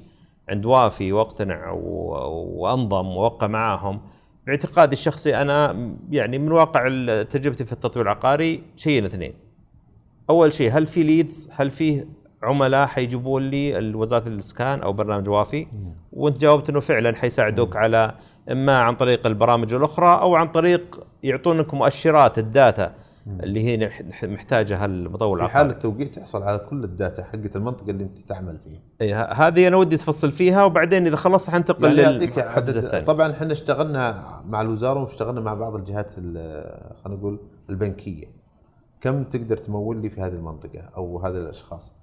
عند 0.49 0.65
وافي 0.65 1.12
وأقتنع 1.13 1.71
وأنضم 1.71 3.07
وأوقع 3.07 3.47
معاهم. 3.47 4.01
باعتقادي 4.47 4.93
الشخصي 4.93 5.36
أنا 5.41 5.89
يعني 6.12 6.38
من 6.38 6.51
واقع 6.51 6.88
تجربتي 7.23 7.65
في 7.65 7.71
التطوير 7.73 8.05
العقاري 8.05 8.63
شيئين 8.75 9.05
اثنين. 9.05 9.33
أول 10.34 10.54
شيء 10.54 10.72
هل 10.72 10.88
في 10.88 11.04
leads 11.04 11.49
هل 11.56 11.72
فيه 11.72 12.08
عملاء 12.43 12.88
حيجيبون 12.88 13.50
لي 13.50 13.93
وزارة 13.96 14.28
الإسكان 14.28 14.80
أو 14.82 14.93
برنامج 14.93 15.30
وافي؟ 15.30 15.67
وأنت 16.12 16.38
جاوبت 16.38 16.69
إنه 16.69 16.80
فعلا 16.80 17.15
حيساعدوك 17.15 17.76
على 17.76 18.15
إما 18.52 18.78
عن 18.78 18.96
طريق 18.96 19.28
البرامج 19.28 19.74
الأخرى 19.74 20.22
أو 20.22 20.36
عن 20.36 20.48
طريق 20.48 21.08
يعطونك 21.24 21.74
مؤشرات 21.74 22.38
ال 22.38 22.49
data 22.49 22.93
اللي 23.43 23.63
هي 23.65 23.89
نح- 23.89 24.24
محتاجها 24.24 24.86
المطور 24.86 25.38
في 25.38 25.43
حال 25.43 25.52
العقاري 25.62 25.74
التوقيع 25.74 26.08
تحصل 26.08 26.43
على 26.43 26.58
كل 26.60 26.84
ال 26.84 26.91
data 26.91 27.23
حقت 27.24 27.56
المنطقة 27.56 27.89
اللي 27.89 28.04
أنت 28.04 28.17
تعمل 28.19 28.58
فيها. 28.63 28.82
ه- 29.24 29.34
هذه 29.34 29.67
أنا 29.67 29.78
ودي 29.78 29.98
تفصل 29.98 30.32
فيها 30.32 30.63
وبعدين 30.63 31.08
إذا 31.08 31.15
خلصت 31.15 31.50
حنتقل 31.50 31.82
يعني 32.00 32.17
الثاني. 32.78 33.06
طبعا 33.06 33.32
إحنا 33.32 33.52
اشتغلنا 33.52 34.26
مع 34.48 34.62
الوزارة 34.62 35.02
واشتغلنا 35.02 35.41
مع 35.41 35.54
بعض 35.54 35.76
الجهات 35.76 36.12
ال- 36.17 36.93
خلينا 37.04 37.19
نقول 37.19 37.39
البنكية. 37.69 38.42
كم 39.04 39.24
تقدر 39.24 39.58
تمول 39.58 40.02
لي 40.02 40.10
في 40.10 40.22
هذه 40.22 40.34
المنطقة 40.34 40.82
أو 40.98 41.20
هذه 41.20 41.38
الأشخاص؟ 41.38 41.94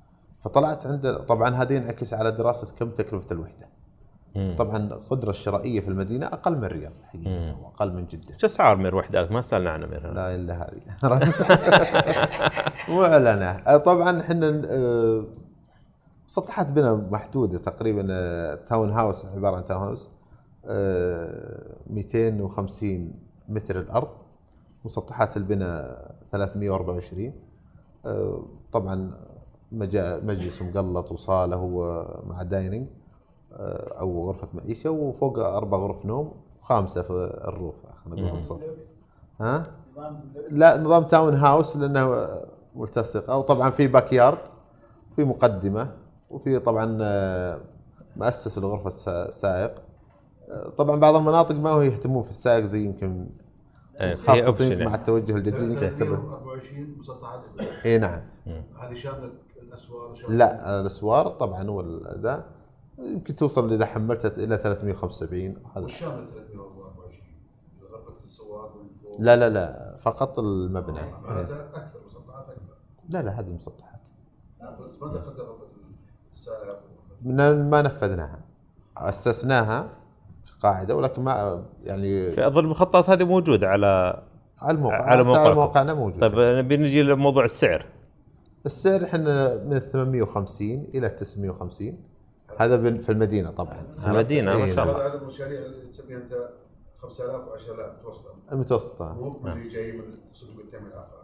فطلعت 0.45 0.87
عند 0.87 1.15
طبعا 1.15 1.51
هذه 1.51 1.73
ينعكس 1.73 2.15
على 2.15 2.33
دراسة 2.33 2.75
كم 2.77 2.91
تكلفة 2.91 3.33
الوحدة. 3.33 3.69
مم. 4.37 4.55
طبعا 4.59 4.77
القدرة 4.77 5.31
الشرائية 5.31 5.81
في 5.81 5.89
المدينة 5.89 6.27
أقل 6.27 6.57
من 6.57 6.65
الرياض 6.65 6.93
حقيقة 7.03 7.61
واقل 7.63 7.93
من 7.93 8.07
جدة. 8.07 8.39
شو 8.39 8.47
أسعار 8.47 8.77
مير 8.77 8.97
وحدات؟ 8.97 9.33
ما 9.33 9.41
سألنا 9.41 9.71
عنها 9.71 9.87
مير 9.87 10.13
لا 10.13 10.35
إلا 10.35 10.55
هذه. 10.55 10.81
معلنه 12.97 13.77
طبعا 13.77 14.21
إحنا 14.21 14.63
آه، 14.69 15.25
مسطحات 16.27 16.73
بنا 16.73 16.95
محدودة 16.95 17.59
تقريبا 17.59 18.07
آه، 18.11 18.55
town 18.55 18.91
house 18.91 19.27
عبارة 19.27 19.57
عن 19.57 19.65
town 19.65 19.83
house 19.83 20.11
آه، 20.67 21.77
250 21.87 23.15
متر 23.49 23.81
الأرض. 23.81 24.20
مسطحات 24.85 25.37
البناء 25.37 26.11
324 26.33 27.33
آه، 28.07 28.43
طبعا 28.73 29.11
مجلس 29.73 30.63
مقلط 30.63 31.13
وصاله 31.13 31.57
ومع 31.63 32.43
dining 32.43 32.87
آه، 33.53 34.01
أو 34.01 34.27
غرفة 34.29 34.49
معيشة 34.55 34.91
وفوق 34.91 35.39
أربع 35.39 35.79
غرف 35.79 36.07
نوم 36.07 36.33
وخامسة 36.61 37.03
في 37.03 37.11
ال 37.45 37.51
roof 37.51 37.75
خلينا 38.05 38.17
نقول 38.21 38.31
في 38.31 38.37
السطح 38.37 38.67
ها؟ 39.41 39.61
لا 40.51 40.77
نظام 40.83 41.03
town 41.03 41.35
house 41.35 41.77
لأنه 41.77 42.29
ملتصقه 42.75 43.37
وطبعا 43.39 43.71
في 43.71 43.87
backyard 43.87 44.39
في 45.17 45.25
مقدمة 45.25 45.93
وفي 46.31 46.59
طبعا 46.59 46.99
آه، 47.03 47.61
مؤسس 48.17 48.59
لغرفة 48.59 48.89
السا- 48.89 49.31
سائق. 49.31 49.75
آه، 50.51 50.69
طبعا 50.69 51.01
بعض 51.01 51.15
المناطق 51.15 51.55
ما 51.55 51.71
هو 51.71 51.81
يهتمون 51.83 52.23
في 52.23 52.29
السائق 52.29 52.65
زي 52.65 52.85
يمكن 52.85 53.27
إيه، 54.01 54.15
خاصه 54.15 54.53
option 54.53 54.61
مع 54.61 54.69
يعني. 54.69 54.95
التوجه 54.95 55.37
الجديد 55.37 55.71
يهتم 55.71 55.97
324 55.97 56.97
مسطحات 56.99 57.41
اي 57.85 57.99
نعم. 57.99 58.21
هذه 58.81 58.95
شاملة 58.95 59.33
الأسوار 59.63 60.15
لا 60.29 60.81
الأسوار 60.81 61.29
طبعا 61.29 61.71
والذا 61.71 62.45
يمكن 62.99 63.37
توصل 63.37 63.73
إذا 63.73 63.87
حملتها 63.87 64.45
إلى 64.45 64.59
375 64.59 65.57
هذا 65.75 65.83
والشامل 65.83 66.27
324 66.29 67.23
غرفة 67.93 68.25
السواق 68.25 68.77
والفوق 68.77 69.21
لا 69.21 69.37
لا 69.37 69.49
لا 69.49 69.97
فقط 69.97 70.39
المبنى. 70.39 71.01
آه، 71.01 71.21
معناتها 71.21 71.69
أكثر 71.75 72.01
مسطحات 72.07 72.49
أكثر 72.49 72.75
لا 73.09 73.23
لا 73.23 73.41
هذه 73.41 73.49
مسطحات 73.51 74.07
لا 74.61 74.71
بس 74.71 75.03
ما 75.03 75.09
دخلت 75.13 75.41
غرفة 75.41 75.67
السائق. 76.33 76.79
ما 77.25 77.83
نفذناها. 77.83 78.41
أسسناها. 78.97 80.00
قاعدة 80.61 80.97
ولكن 80.97 81.23
ما 81.23 81.65
يعني 81.85 82.31
في 82.31 82.47
أظن 82.47 82.65
المخططات 82.65 83.11
هذه 83.11 83.25
موجودة 83.25 83.69
على 83.69 84.23
على 84.63 84.77
الموقع. 84.77 85.03
على 85.03 85.55
موقعنا 85.55 85.95
موجود 85.95 86.21
طيب 86.21 86.33
نبي 86.39 86.77
نجي 86.77 87.03
لموضوع 87.03 87.45
السعر. 87.45 87.87
السعر 88.67 89.05
إحنا 89.05 89.55
من 89.65 89.79
850 89.79 90.87
إلى 90.95 91.09
950 91.09 91.99
هذا 92.59 92.99
في 92.99 93.13
المدينة 93.13 93.51
طبعا. 93.51 93.87
في 93.99 94.07
المدينة، 94.07 94.59
ما 94.59 94.75
شاء 94.75 94.85
الله. 94.85 95.15
المشاريع 95.15 95.61
اللي 95.61 95.87
تسميها 95.87 96.19
أنت 96.19 96.49
5000 97.03 97.41
و10000 97.41 98.01
متوسطة. 98.01 98.35
المتوسطه 98.53 99.15
مو 99.15 99.49
اللي 99.53 99.69
جاي 99.69 99.93
من 99.93 100.05
صندوق 100.33 100.65
التامين 100.65 100.87
العقاري 100.87 101.21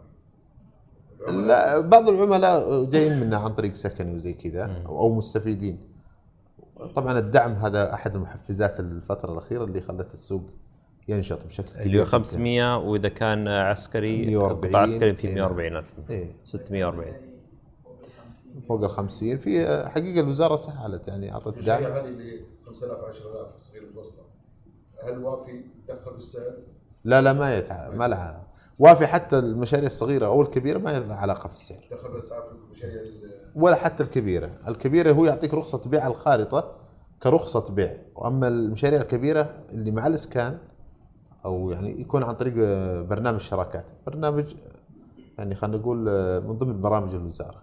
لا 1.47 1.79
بعض 1.79 2.09
العملاء 2.09 2.83
جايين 2.83 3.19
منا 3.19 3.37
عن 3.37 3.53
طريق 3.53 3.73
سكني 3.73 4.15
وزي 4.15 4.33
كذا 4.33 4.83
أو 4.85 5.15
مستفيدين. 5.15 5.96
طبعا 6.95 7.19
الدعم 7.19 7.51
هذا 7.53 7.93
أحد 7.93 8.15
المحفزات 8.15 8.79
الفترة 8.79 9.31
الأخيرة 9.31 9.63
اللي 9.63 9.81
خلت 9.81 10.13
السوق 10.13 10.43
ينشط 11.07 11.45
بشكل 11.45 11.69
كبير 11.69 11.81
اللي 11.85 11.99
هو 11.99 12.03
جداً. 12.03 12.11
500 12.11 12.77
وإذا 12.77 13.09
كان 13.09 13.47
عسكري 13.47 14.25
140 14.25 14.69
قطاع 14.69 14.81
عسكري 14.81 15.13
في 15.13 15.27
إيه. 15.27 15.33
140 15.35 15.75
ألف 15.77 15.85
إيه 16.09 16.29
640 16.43 17.13
فوق 18.67 18.83
ال 18.83 18.89
50 18.89 19.37
في 19.37 19.83
حقيقة 19.89 20.19
الوزارة 20.19 20.55
سهلت 20.55 21.07
يعني 21.07 21.33
أعطت 21.33 21.47
دعم 21.59 21.77
المشاريع 21.83 22.01
هذه 22.01 22.05
اللي 22.07 22.41
5000 22.65 23.03
10000 23.03 23.47
صغيرة 23.61 23.85
متوسطه 23.91 24.23
هل 25.03 25.17
وافي 25.23 25.61
يدخل 25.89 26.11
في 26.11 26.17
السعر؟ 26.17 26.53
لا 27.03 27.21
لا 27.21 27.33
ما 27.33 27.57
يتع... 27.57 27.89
ما 27.89 28.07
لها. 28.07 28.43
وافي 28.79 29.07
حتى 29.07 29.39
المشاريع 29.39 29.85
الصغيرة 29.85 30.25
أو 30.25 30.41
الكبيرة 30.41 30.77
ما 30.79 30.99
لها 30.99 31.15
علاقة 31.15 31.47
في 31.47 31.55
السعر 31.55 31.83
دخل 31.91 32.09
بالاسعار 32.11 32.41
في 32.41 32.51
المشاريع 32.73 33.01
ال- 33.01 33.36
ولا 33.57 33.75
حتى 33.75 34.03
الكبيرة، 34.03 34.49
الكبيرة 34.67 35.11
هو 35.11 35.25
يعطيك 35.25 35.53
رخصة 35.53 35.81
بيع 35.85 36.03
على 36.03 36.13
الخارطة 36.13 36.71
كرخصة 37.23 37.69
بيع، 37.69 37.93
وأما 38.15 38.47
المشاريع 38.47 39.01
الكبيرة 39.01 39.49
اللي 39.71 39.91
مع 39.91 40.07
الإسكان 40.07 40.57
أو 41.45 41.71
يعني 41.71 42.01
يكون 42.01 42.23
عن 42.23 42.35
طريق 42.35 42.53
آه، 42.59 43.01
برنامج 43.01 43.39
شراكات، 43.39 43.85
برنامج 44.07 44.55
يعني 45.37 45.55
خلينا 45.55 45.77
نقول 45.77 46.09
آه، 46.09 46.39
من 46.39 46.57
ضمن 46.57 46.81
برامج 46.81 47.15
الوزارة. 47.15 47.61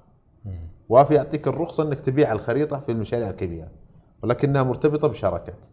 وافي 0.88 1.14
يعطيك 1.14 1.48
الرخصة 1.48 1.82
إنك 1.82 2.00
تبيع 2.00 2.28
على 2.28 2.36
الخريطة 2.36 2.80
في 2.80 2.92
المشاريع 2.92 3.30
الكبيرة، 3.30 3.68
ولكنها 4.22 4.62
مرتبطة 4.62 5.08
بشراكات. 5.08 5.66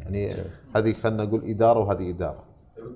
يعني 0.00 0.34
هذه 0.76 0.92
خلينا 0.92 1.24
نقول 1.24 1.44
إدارة 1.44 1.78
وهذه 1.78 2.10
إدارة. 2.10 2.44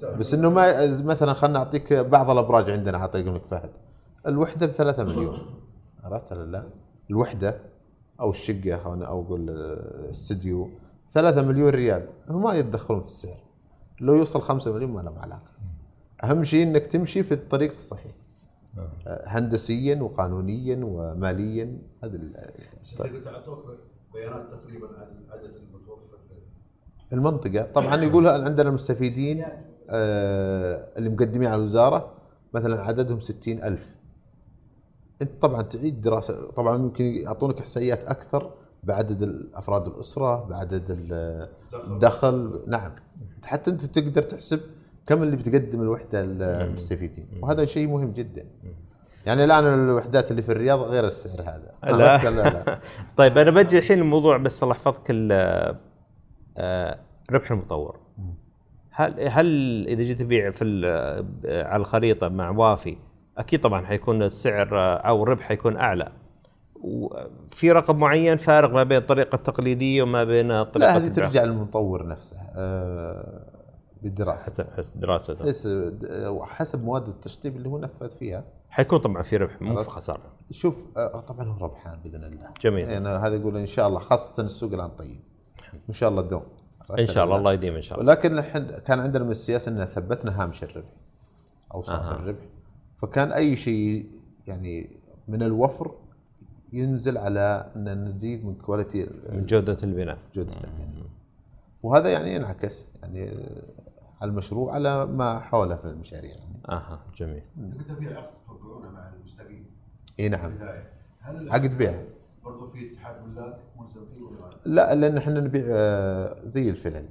طيب 0.02 0.18
بس 0.18 0.34
إنه 0.34 0.50
ما 0.50 0.86
مثلا 1.02 1.32
خلينا 1.32 1.58
نعطيك 1.58 1.92
بعض 1.92 2.30
الأبراج 2.30 2.70
عندنا 2.70 2.98
على 2.98 3.08
طريق 3.08 3.26
الملك 3.26 3.44
فهد. 3.50 3.70
الوحدة 4.26 4.66
ب 4.66 4.70
3 4.70 5.04
مليون. 5.04 5.38
عرفت 6.06 6.32
ولا 6.32 6.50
لا؟ 6.50 6.64
الوحدة 7.10 7.60
أو 8.20 8.30
الشقة 8.30 8.74
أو 8.74 8.94
أو 9.04 9.22
أقول 9.22 9.50
الاستديو 9.50 10.68
3 11.12 11.42
مليون 11.42 11.68
ريال. 11.70 12.08
هم 12.30 12.42
ما 12.42 12.54
يتدخلون 12.54 13.00
في 13.00 13.06
السعر. 13.06 13.38
لو 14.00 14.14
يوصل 14.14 14.40
5 14.40 14.72
مليون 14.72 14.90
ما 14.90 15.00
لهم 15.00 15.18
علاقة. 15.18 15.52
أهم 16.24 16.44
شيء 16.44 16.62
إنك 16.62 16.86
تمشي 16.86 17.22
في 17.22 17.34
الطريق 17.34 17.70
الصحيح. 17.70 18.12
آه، 19.06 19.22
هندسيا 19.26 20.02
وقانونيا 20.02 20.80
وماليا. 20.84 21.78
هذا 22.04 22.16
ال- 22.16 22.32
بس 22.84 22.92
أنت 22.92 23.02
قلت 23.02 23.26
اعطوك 23.26 23.64
بيانات 24.14 24.46
تقريبا 24.50 24.86
عن 24.86 25.06
العدد 25.28 25.54
المتوفر. 25.56 26.16
المنطقة. 27.12 27.62
طبعا 27.62 27.96
يقول 27.96 28.26
عندنا 28.26 28.68
المستفيدين 28.68 29.44
آه، 29.90 30.88
اللي 30.98 31.08
مقدمين 31.10 31.48
على 31.48 31.56
الوزارة 31.56 32.12
مثلا 32.54 32.82
عددهم 32.82 33.20
ستين 33.20 33.64
ألف. 33.64 33.95
انت 35.22 35.30
طبعا 35.42 35.62
تعيد 35.62 36.00
دراسة 36.00 36.50
طبعا 36.50 36.76
ممكن 36.76 37.04
يعطونك 37.04 37.58
احصائيات 37.58 38.04
أكثر 38.04 38.50
بعدد 38.84 39.22
الأفراد 39.22 39.86
الأسرة 39.86 40.44
بعدد 40.44 40.90
ال- 40.90 41.48
الدخل 41.74 42.60
نعم. 42.66 42.92
حتى 43.44 43.70
أنت 43.70 43.84
تقدر 43.84 44.22
تحسب 44.22 44.60
كم 45.06 45.22
اللي 45.22 45.36
بتقدم 45.36 45.82
الوحدة 45.82 46.20
المستفيدين 46.22 47.26
وهذا 47.42 47.64
شيء 47.64 47.86
مهم 47.88 48.12
جدا. 48.12 48.44
يعني 49.26 49.44
الآن 49.44 49.64
الوحدات 49.64 50.30
اللي 50.30 50.42
في 50.42 50.52
الرياض 50.52 50.78
غير 50.80 51.06
السعر 51.06 51.40
هذا. 51.40 51.72
لا. 51.84 52.30
لا 52.30 52.42
لا. 52.50 52.78
طيب 53.16 53.38
أنا 53.38 53.50
بجي 53.50 53.78
الحين 53.78 53.98
الموضوع 53.98 54.36
بس 54.36 54.62
الله 54.62 54.74
يحفظك 54.74 55.10
آه، 56.56 56.98
ربح 57.30 57.50
المطور. 57.50 57.96
هل 58.90 59.20
هل 59.28 59.46
إذا 59.88 60.02
جيت 60.02 60.18
تبيع 60.20 60.50
في 60.50 60.64
ال- 60.64 61.66
على 61.66 61.80
الخريطة 61.80 62.28
مع 62.28 62.50
وافي 62.50 62.96
أكيد 63.38 63.60
طبعا 63.60 63.86
حيكون 63.86 64.22
السعر 64.22 64.78
آه، 64.78 64.96
أو 64.96 65.22
الربح 65.22 65.42
حيكون 65.42 65.76
أعلى. 65.76 66.12
وفي 66.80 67.72
رقم 67.72 67.96
معين 67.96 68.36
فارق 68.36 68.70
ما 68.70 68.82
بين 68.82 68.98
الطريقة 68.98 69.36
التقليدية 69.36 70.02
وما 70.02 70.24
بين 70.24 70.62
طريقة 70.62 70.78
لا 70.78 70.96
هذه 70.96 71.06
البيع. 71.06 71.24
ترجع 71.24 71.44
للمطور 71.44 72.06
نفسه 72.06 72.36
آه، 72.56 73.46
بالدراسة. 74.02 74.52
حسب 74.52 74.66
حسب 74.76 75.00
دراسته. 75.00 75.48
حسب 75.48 76.42
حسب 76.42 76.84
مواد 76.84 77.08
التشطيب 77.08 77.56
اللي 77.56 77.68
هو 77.68 77.78
نفذ 77.78 78.10
فيها. 78.10 78.44
حيكون 78.70 78.98
طبعا 78.98 79.22
في 79.22 79.36
ربح 79.36 79.62
مو 79.62 79.82
في. 79.82 79.90
خسارة. 79.90 80.32
شوف 80.50 80.84
آه، 80.96 81.20
طبعا 81.20 81.48
هو 81.48 81.64
ربحان 81.64 81.98
بإذن 82.04 82.24
الله. 82.24 82.50
جميل. 82.60 82.88
يعني 82.88 83.08
هذا 83.08 83.34
يقول 83.34 83.56
إن 83.56 83.66
شاء 83.66 83.88
الله 83.88 84.00
خاصة 84.00 84.42
السوق 84.42 84.72
الآن 84.72 84.88
طيب. 84.90 85.20
إن 85.88 85.94
شاء 85.94 86.08
الله 86.08 86.20
الدوم 86.20 86.42
إن 86.98 87.06
شاء 87.06 87.24
الله 87.24 87.36
الله 87.36 87.52
يديم 87.52 87.74
إن 87.74 87.82
شاء 87.82 88.00
الله. 88.00 88.10
ولكن 88.10 88.40
كان 88.78 89.00
عندنا 89.00 89.24
من 89.24 89.30
السياسة 89.30 89.70
ان 89.72 89.84
ثبتنا 89.84 90.42
هامش 90.42 90.62
الربح 90.62 90.88
أو 91.74 91.82
صافي 91.82 92.04
أها. 92.04 92.16
الربح. 92.16 92.44
فكان 93.02 93.32
أي 93.32 93.56
شيء 93.56 94.06
يعني 94.46 94.90
من 95.28 95.42
الوفر 95.42 95.94
ينزل 96.72 97.18
على 97.18 97.70
أن 97.76 98.04
نزيد 98.04 98.44
من 98.44 98.54
quality 98.54 99.10
من 99.32 99.46
جودة 99.46 99.76
البناء. 99.82 100.18
جودة 100.34 100.52
البناء. 100.52 101.06
وهذا 101.82 102.08
يعني 102.08 102.34
ينعكس 102.34 102.86
يعني 103.02 103.30
على 104.20 104.30
المشروع 104.30 104.74
على 104.74 105.06
ما 105.06 105.38
حوله 105.38 105.76
في 105.76 105.84
المشاريع 105.84 106.30
يعني. 106.30 106.56
أها 106.68 107.00
جميل. 107.16 107.42
انت 107.58 107.74
قلت 107.78 107.98
في 107.98 108.14
عقد 108.14 108.30
توقعونه 108.46 108.90
مع 108.90 109.10
المستفيد 109.20 109.66
إي 110.20 110.28
نعم. 110.28 110.52
هل 111.20 111.50
عقد 111.52 111.78
بيع 111.78 112.02
برضه 112.44 112.70
في 112.70 112.92
اتحاد 112.92 113.16
ملاك 113.26 113.58
ملزم 113.78 114.00
فيه 114.14 114.22
ولا 114.22 114.56
لا؟ 114.64 114.94
لأن 114.94 115.16
إحنا 115.16 115.40
نبيع 115.40 115.64
آه، 115.68 116.36
زي 116.46 116.70
الفلل. 116.70 117.08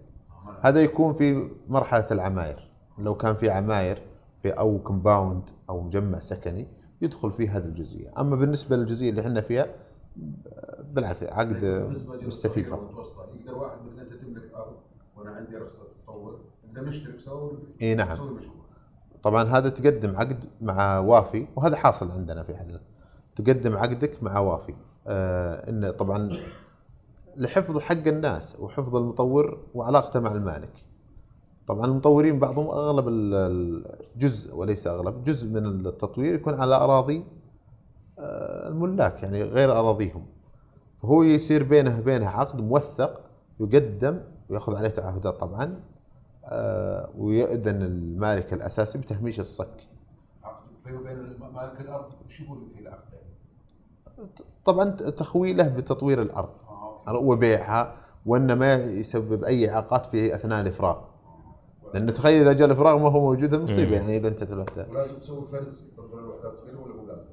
هذا 0.61 0.81
يكون 0.81 1.13
في 1.13 1.49
مرحلة 1.69 2.05
العماير. 2.11 2.69
لو 2.97 3.15
كان 3.15 3.35
في 3.35 3.49
عماير 3.49 4.01
أو 4.51 4.79
compound 4.79 5.49
أو 5.69 5.81
مجمع 5.81 6.19
سكني 6.19 6.67
يدخل 7.01 7.31
فيه 7.31 7.57
هذه 7.57 7.65
الجزئية. 7.65 8.13
أما 8.17 8.35
بالنسبة 8.35 8.75
للجزئية 8.75 9.09
اللي 9.09 9.21
إحنا 9.21 9.41
فيها 9.41 9.67
بالعكس 10.93 11.23
عقد 11.23 11.65
مستفيد 12.21 12.69
فقط. 12.69 12.91
يقدر 13.39 13.57
واحد 13.57 13.77
مثلا 13.85 14.01
أنت 14.01 14.13
تملك 14.13 14.53
أرض 14.55 14.75
وأنا 15.17 15.31
عندي 15.31 15.57
رخصة 15.57 15.83
تطور 16.03 16.39
نقدر 16.67 16.89
نشترك 16.89 17.19
سوا 17.19 17.51
إي 17.81 17.95
نعم. 17.95 18.13
مشروع. 18.13 18.55
طبعا 19.23 19.43
هذا 19.43 19.69
تقدم 19.69 20.15
عقد 20.15 20.45
مع 20.61 20.99
وافي 20.99 21.47
وهذا 21.55 21.75
حاصل 21.75 22.11
عندنا 22.11 22.43
في 22.43 22.57
حد 22.57 22.79
تقدم 23.35 23.77
عقدك 23.77 24.23
مع 24.23 24.39
وافي. 24.39 24.73
آه 25.07 25.69
انه 25.69 25.91
طبعا 25.91 26.37
لحفظ 27.37 27.79
حق 27.79 28.07
الناس 28.07 28.59
وحفظ 28.59 28.95
المطور 28.95 29.59
وعلاقته 29.73 30.19
مع 30.19 30.31
المالك. 30.31 30.85
طبعا 31.67 31.85
المطورين 31.85 32.39
بعضهم 32.39 32.67
أغلب 32.67 33.07
ال- 33.07 33.85
الجزء 34.15 34.55
وليس 34.55 34.87
أغلب 34.87 35.23
جزء 35.23 35.47
من 35.47 35.65
التطوير 35.87 36.35
يكون 36.35 36.53
على 36.53 36.75
أراضي 36.75 37.23
آه، 38.19 38.67
الملاك 38.67 39.23
يعني 39.23 39.43
غير 39.43 39.71
أراضيهم. 39.71 40.25
فهو 41.01 41.23
يصير 41.23 41.63
بينه 41.63 41.99
وبينه 41.99 42.27
عقد 42.29 42.61
موثق 42.61 43.21
يقدم 43.59 44.19
ويأخذ 44.49 44.75
عليه 44.75 44.89
تعهدات 44.89 45.33
طبعا 45.39 45.79
آه، 46.45 47.09
ويأذن 47.17 47.81
المالك 47.81 48.53
الأساسي 48.53 48.97
بتهميش 48.97 49.39
الصك. 49.39 49.87
عقد 50.43 50.63
بينه 50.85 50.99
وبين 50.99 51.37
مالك 51.53 51.81
الأرض 51.81 52.05
شو 52.29 52.43
يقول 52.43 52.57
في 52.75 52.81
العقد؟ 52.81 53.05
طبعا 54.65 54.89
تخويله 54.89 55.67
بتطوير 55.67 56.21
الأرض 56.21 56.49
أوكي. 57.07 57.25
وبيعها 57.25 57.95
وان 58.25 58.53
ما 58.53 58.73
يسبب 58.73 59.43
أي 59.43 59.69
اعاقات 59.71 60.05
في 60.05 60.35
أثناء 60.35 60.61
الإفراغ. 60.61 60.97
لأن 61.93 62.07
تخيل 62.13 62.41
إذا 62.41 62.53
جاء 62.53 62.67
الافراغ 62.67 62.97
ما 62.97 63.09
هو 63.11 63.19
موجود 63.19 63.55
مصيبة. 63.55 63.95
يعني 63.95 64.17
إذا 64.17 64.27
أنت 64.27 64.43
الوحده 64.43 64.87
ولازم 64.93 65.19
تسوي 65.19 65.45
فرز 65.51 65.83
برضه 65.97 66.19
الوحدات 66.19 66.57
صغيره 66.57 66.79
ولا 66.81 66.93
مو 66.95 67.05
لازم؟ 67.07 67.27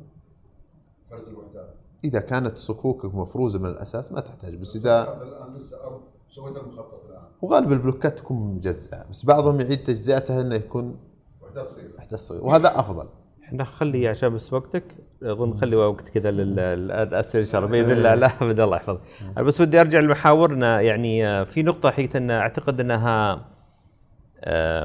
فرز 1.11 1.29
الوحدات 1.29 1.75
إذا 2.05 2.21
كانت 2.21 2.57
صكوكك 2.59 3.15
مفروزة 3.15 3.59
من 3.59 3.67
الأساس 3.71 4.13
ما 4.13 4.21
تحتاج 4.21 4.55
بس 4.55 4.77
إذا 4.77 5.03
هذا 5.03 5.23
الآن 5.23 5.55
لسه 5.57 5.77
ارض 5.85 6.01
سويت 6.37 6.57
المخطط 6.57 7.01
الآن. 7.09 7.23
وغالب 7.43 7.73
البلوكات 7.73 8.19
تكون 8.19 8.37
مجزئه 8.55 9.05
بس 9.11 9.25
بعضهم 9.25 9.61
يعيد 9.61 9.83
تجزئتها 9.83 10.41
إنه 10.41 10.55
يكون 10.55 10.97
وحدات 11.43 11.69
صغيره 11.69 11.95
وحده 11.99 12.17
صغيره 12.17 12.45
وهذا 12.45 12.69
أفضل. 12.81 13.09
نخلي 13.53 14.09
عشان 14.09 14.35
بس 14.35 14.53
وقتك 14.53 14.85
أظن 15.23 15.51
نخلي 15.51 15.77
وقت 15.77 16.09
كذا 16.09 16.31
لل- 16.31 16.57
للأسئلة 16.57 17.45
إن 17.45 17.49
شاء 17.49 17.61
الله 17.61 17.71
بإذن 17.73 17.91
الله. 17.91 18.15
لا 18.15 18.27
ابد 18.41 18.61
الله 18.61 18.77
يحفظك. 18.77 19.01
بس 19.37 19.61
ودي 19.61 19.81
أرجع 19.81 20.01
لمحاورنا 20.01 20.81
يعني 20.81 21.27
آه، 21.27 21.45
في 21.45 21.63
نقطة 21.63 21.91
حقيقه 21.91 22.39
أعتقد 22.39 22.81
أنها 22.81 23.45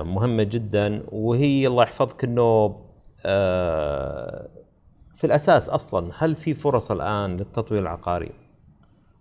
مهمة 0.03 0.43
جدا 0.43 1.03
وهي 1.11 1.67
الله 1.67 1.83
يحفظك 1.83 2.23
إنه 2.23 2.75
آه، 3.25 4.47
في 5.13 5.23
الأساس 5.23 5.69
أصلا 5.69 6.11
هل 6.17 6.35
في 6.35 6.53
فرص 6.53 6.91
الآن 6.91 7.37
للتطوير 7.37 7.81
العقاري 7.81 8.31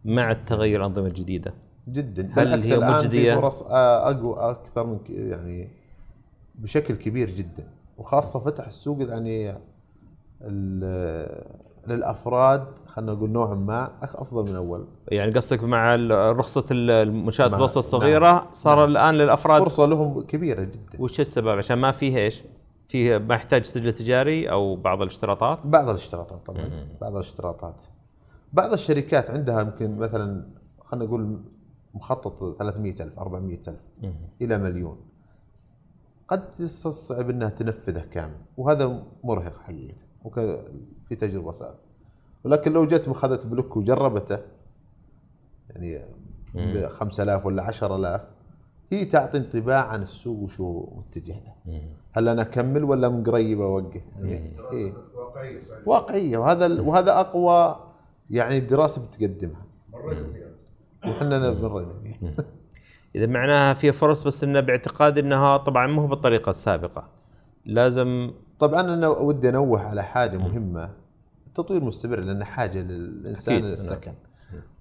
مع 0.04 0.30
التغير 0.30 0.80
الأنظمة 0.80 1.06
الجديدة؟ 1.06 1.54
جدا 1.88 2.28
هل 2.32 2.64
هي 2.64 2.78
مجدية؟ 2.78 3.34
في 3.34 3.40
فرص 3.40 3.62
آه، 3.62 4.10
أقوى 4.10 4.36
أكثر 4.50 4.86
من 4.86 4.98
يعني 5.08 5.68
بشكل 6.54 6.94
كبير 6.94 7.30
جدا 7.30 7.68
وخاصة 7.98 8.40
فتح 8.40 8.66
السوق 8.66 9.08
يعني 9.08 9.50
ال- 10.42 11.65
للأفراد 11.88 12.66
خلينا 12.86 13.12
نقول 13.12 13.30
نوعا 13.30 13.54
ما 13.54 13.90
أفضل 14.02 14.50
من 14.50 14.56
أول. 14.56 14.86
يعني 15.08 15.32
قصدك 15.32 15.62
مع 15.64 15.94
رخصة 16.32 16.64
ال- 16.70 16.90
المنشآت 16.90 17.46
مع- 17.50 17.56
المتوسطه 17.56 17.78
الصغيرة 17.78 18.48
صار 18.52 18.76
نعم. 18.78 18.88
الآن 18.88 19.14
للأفراد؟ 19.14 19.62
فرصة 19.62 19.86
لهم 19.86 20.20
كبيرة 20.22 20.62
جدا. 20.64 21.00
وش 21.02 21.20
السبب؟ 21.20 21.48
عشان 21.48 21.78
ما 21.78 21.92
فيه 21.92 22.18
إيش؟ 22.18 22.42
فيه 22.88 23.18
ما 23.18 23.34
يحتاج 23.34 23.64
سجل 23.64 23.92
تجاري 23.92 24.50
أو 24.50 24.76
بعض 24.76 25.02
الاشتراطات؟ 25.02 25.58
بعض 25.64 25.88
الاشتراطات 25.88 26.46
طبعا. 26.46 26.88
بعض 27.00 27.14
الاشتراطات. 27.14 27.82
بعض 28.52 28.72
الشركات 28.72 29.30
عندها 29.30 29.60
يمكن 29.60 29.96
مثلا 29.98 30.46
خلينا 30.84 31.06
نقول 31.06 31.40
مخطط 31.94 32.56
300000 32.58 33.18
400000 33.18 33.76
إلى 34.42 34.58
مليون. 34.58 34.96
قد 36.28 36.50
تستصعب 36.50 37.30
إنها 37.30 37.48
تنفذه 37.48 38.00
كامل 38.10 38.36
وهذا 38.56 39.02
مرهق 39.24 39.56
حقيقة. 39.58 39.94
وك- 40.26 40.64
في 41.08 41.14
تجربة 41.14 41.52
سابقه 41.52 41.78
ولكن 42.44 42.72
لو 42.72 42.86
جت 42.86 43.08
اخذت 43.08 43.46
بلوك 43.46 43.76
وجربته 43.76 44.38
يعني 45.70 46.00
ب 46.54 46.86
5000 46.86 47.46
ولا 47.46 47.62
10000 47.62 48.20
هي 48.92 49.04
تعطي 49.04 49.38
انطباع 49.38 49.86
عن 49.86 50.02
السوق 50.02 50.38
وشو 50.38 50.86
متجه 50.96 51.34
له. 51.66 51.80
هل 52.12 52.28
أنا 52.28 52.42
أكمل 52.42 52.84
ولا 52.84 53.08
من 53.08 53.22
قريب 53.24 53.60
اوقف 53.60 54.02
يعني 54.16 54.52
إيه؟ 54.72 54.92
واقعية 55.14 55.62
واقعية. 55.86 56.38
وهذا 56.38 56.66
ال- 56.66 56.80
وهذا 56.80 57.20
أقوى 57.20 57.76
يعني 58.30 58.60
دراسة 58.60 59.06
بتقدمها. 59.06 59.62
مريتوا 59.92 60.32
فيها 60.32 61.10
وحنا 61.12 61.52
مرينا 61.52 61.92
فيها 62.04 62.32
إذا 63.14 63.26
معناها 63.26 63.74
فيها 63.74 63.92
فرص 63.92 64.22
بس 64.26 64.44
انه 64.44 64.60
باعتقاد 64.60 65.18
إنها 65.18 65.56
طبعا 65.56 65.86
مو 65.86 66.06
بالطريقة 66.06 66.50
السابقة. 66.50 67.08
لازم 67.64 68.30
طبعا 68.58 68.80
أنا 68.80 69.08
ودي 69.08 69.48
أنوه 69.48 69.80
على 69.80 70.02
حاجة 70.02 70.36
مهمة. 70.36 70.90
التطوير 71.46 71.84
مستمر 71.84 72.20
لأنه 72.20 72.44
حاجة 72.44 72.82
للإنسان 72.82 73.54
أكيد، 73.54 73.66
للسكن. 73.70 74.14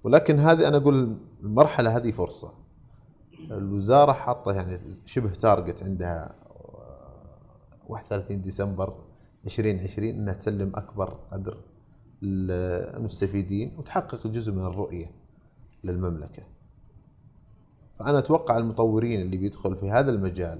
ولكن 0.04 0.38
هذه 0.38 0.68
أنا 0.68 0.76
أقول 0.76 1.16
المرحلة 1.42 1.96
هذه 1.96 2.10
فرصة. 2.10 2.52
الوزارة 3.50 4.12
حاطة 4.12 4.52
يعني 4.52 4.78
شبه 5.04 5.30
تارجت 5.30 5.82
عندها 5.82 6.34
آه، 6.50 7.86
31 7.88 8.42
ديسمبر 8.42 8.94
2020 9.46 10.08
إنها 10.08 10.34
تسلم 10.34 10.72
أكبر 10.74 11.18
قدر 11.32 11.56
للمستفيدين 12.22 13.74
وتحقق 13.78 14.26
جزء 14.26 14.52
من 14.52 14.66
الرؤية 14.66 15.10
للمملكة. 15.84 16.42
فأنا 17.98 18.18
أتوقع 18.18 18.56
المطورين 18.56 19.20
اللي 19.20 19.36
بيدخل 19.36 19.76
في 19.76 19.90
هذا 19.90 20.10
المجال 20.10 20.58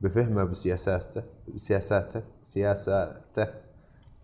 بفهمه 0.00 0.44
بسياساته 0.44 1.22
بسياساته 1.54 2.22
سياساته 2.42 3.46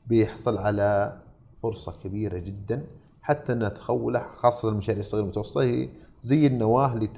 بيحصل 0.06 0.58
على 0.58 1.18
فرصة 1.62 1.92
كبيرة 2.04 2.38
جدا 2.38 2.84
حتى 3.22 3.52
انها 3.52 3.68
تخوله 3.68 4.18
خاصة 4.20 4.68
المشاريع 4.68 5.00
الصغيرة 5.00 5.22
والمتوسطه 5.24 5.62
هي 5.62 5.88
زي 6.22 6.46
النواة 6.46 6.92
اللي 6.92 7.08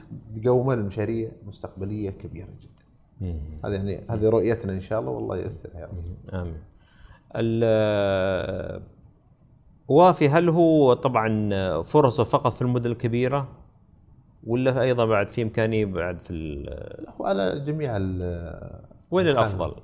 تقومه 0.42 0.74
لمشاريع 0.74 1.30
مستقبلية 1.46 2.10
كبيرة 2.10 2.48
جدا. 2.60 3.38
هذه 3.64 3.72
يعني 3.74 4.00
هذه 4.10 4.28
رؤيتنا 4.28 4.72
إن 4.72 4.80
شاء 4.80 5.00
الله 5.00 5.10
والله 5.10 5.36
ييسرها 5.36 5.80
يا 5.80 5.86
رب. 5.86 6.34
آمين 6.34 6.56
ال- 7.36 8.82
وافي 9.88 10.28
هل 10.28 10.48
هو 10.48 10.94
طبعا 10.94 11.82
فرصه 11.82 12.24
فقط 12.24 12.52
في 12.52 12.62
المدن 12.62 12.90
الكبيرة 12.90 13.48
ولا 14.46 14.80
أيضا 14.82 15.04
بعد 15.06 15.30
في 15.30 15.42
إمكانية 15.42 15.84
بعد 15.86 16.22
في 16.22 16.30
ال- 16.30 17.04
وعلى 17.18 17.60
جميع 17.60 17.96
ال- 17.96 18.80
وين 19.10 19.28
الأفضل؟ 19.28 19.74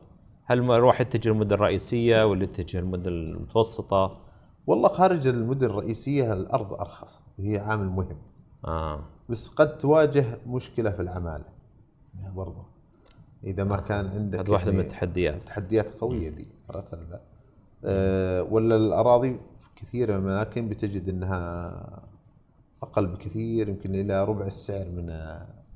هل 0.47 0.63
ما 0.63 0.77
الواحد 0.77 1.07
يتجه 1.07 1.29
المدن 1.29 1.55
الرئيسية 1.55 2.27
ولا 2.27 2.45
يتجه 2.45 2.79
المدن 2.79 3.13
المتوسطة؟ 3.13 4.21
والله 4.67 4.89
خارج 4.89 5.27
المدن 5.27 5.67
الرئيسية 5.67 6.33
الأرض 6.33 6.73
أرخص 6.73 7.23
وهي 7.39 7.59
عامل 7.59 7.87
مهم. 7.87 8.17
آه. 8.65 9.01
بس 9.29 9.49
قد 9.49 9.79
تواجه 9.79 10.25
مشكلة 10.47 10.91
في 10.91 11.03
العمالة. 11.03 11.45
برضه 12.35 12.63
إذا 13.45 13.65
ما 13.65 13.77
كان 13.77 14.07
عندك 14.09 14.39
هذه 14.39 14.51
واحدة 14.51 14.71
من 14.71 14.77
يعني 14.77 14.89
التحديات. 14.89 15.43
تحديات 15.43 16.01
قوية 16.01 16.29
دي 16.29 16.49
عرفت 16.71 16.95
ولا 16.95 17.03
لا؟ 17.03 17.21
أه 17.85 18.43
ولا 18.43 18.77
الأراضي 18.77 19.41
في 19.59 19.69
كثير 19.77 20.19
من 20.21 20.27
الأماكن 20.29 20.69
بتجد 20.69 21.09
إنها 21.09 22.03
أقل 22.83 23.07
بكثير 23.07 23.69
يمكن 23.69 23.95
إلى 23.95 24.25
ربع 24.25 24.47
السعر 24.47 24.89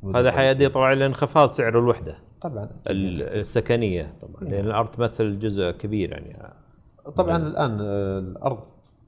من 0.03 0.17
هذا. 0.17 0.33
حيؤدي 0.33 0.69
طبعا 0.69 0.95
لانخفاض 0.95 1.49
سعر 1.49 1.79
الوحدة. 1.79 2.19
طبعا. 2.41 2.71
ال- 2.87 3.23
السكنية 3.23 4.15
طبعا 4.21 4.45
لأن 4.45 4.67
الأرض 4.67 4.89
تمثل 4.91 5.39
جزء 5.39 5.71
كبير 5.71 6.13
يعني 6.13 6.53
طبعا 7.17 7.37
الآن 7.37 7.79
آه، 7.81 8.19
الأرض 8.19 8.59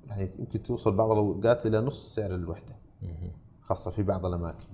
يعني 0.08 0.30
يمكن 0.38 0.62
توصل 0.62 0.94
بعض 0.96 1.10
الأوقات 1.10 1.66
إلى 1.66 1.80
نص 1.80 2.14
سعر 2.14 2.34
الوحدة 2.34 2.76
خاصة 3.62 3.90
في 3.90 4.02
بعض 4.02 4.26
الأماكن 4.26 4.66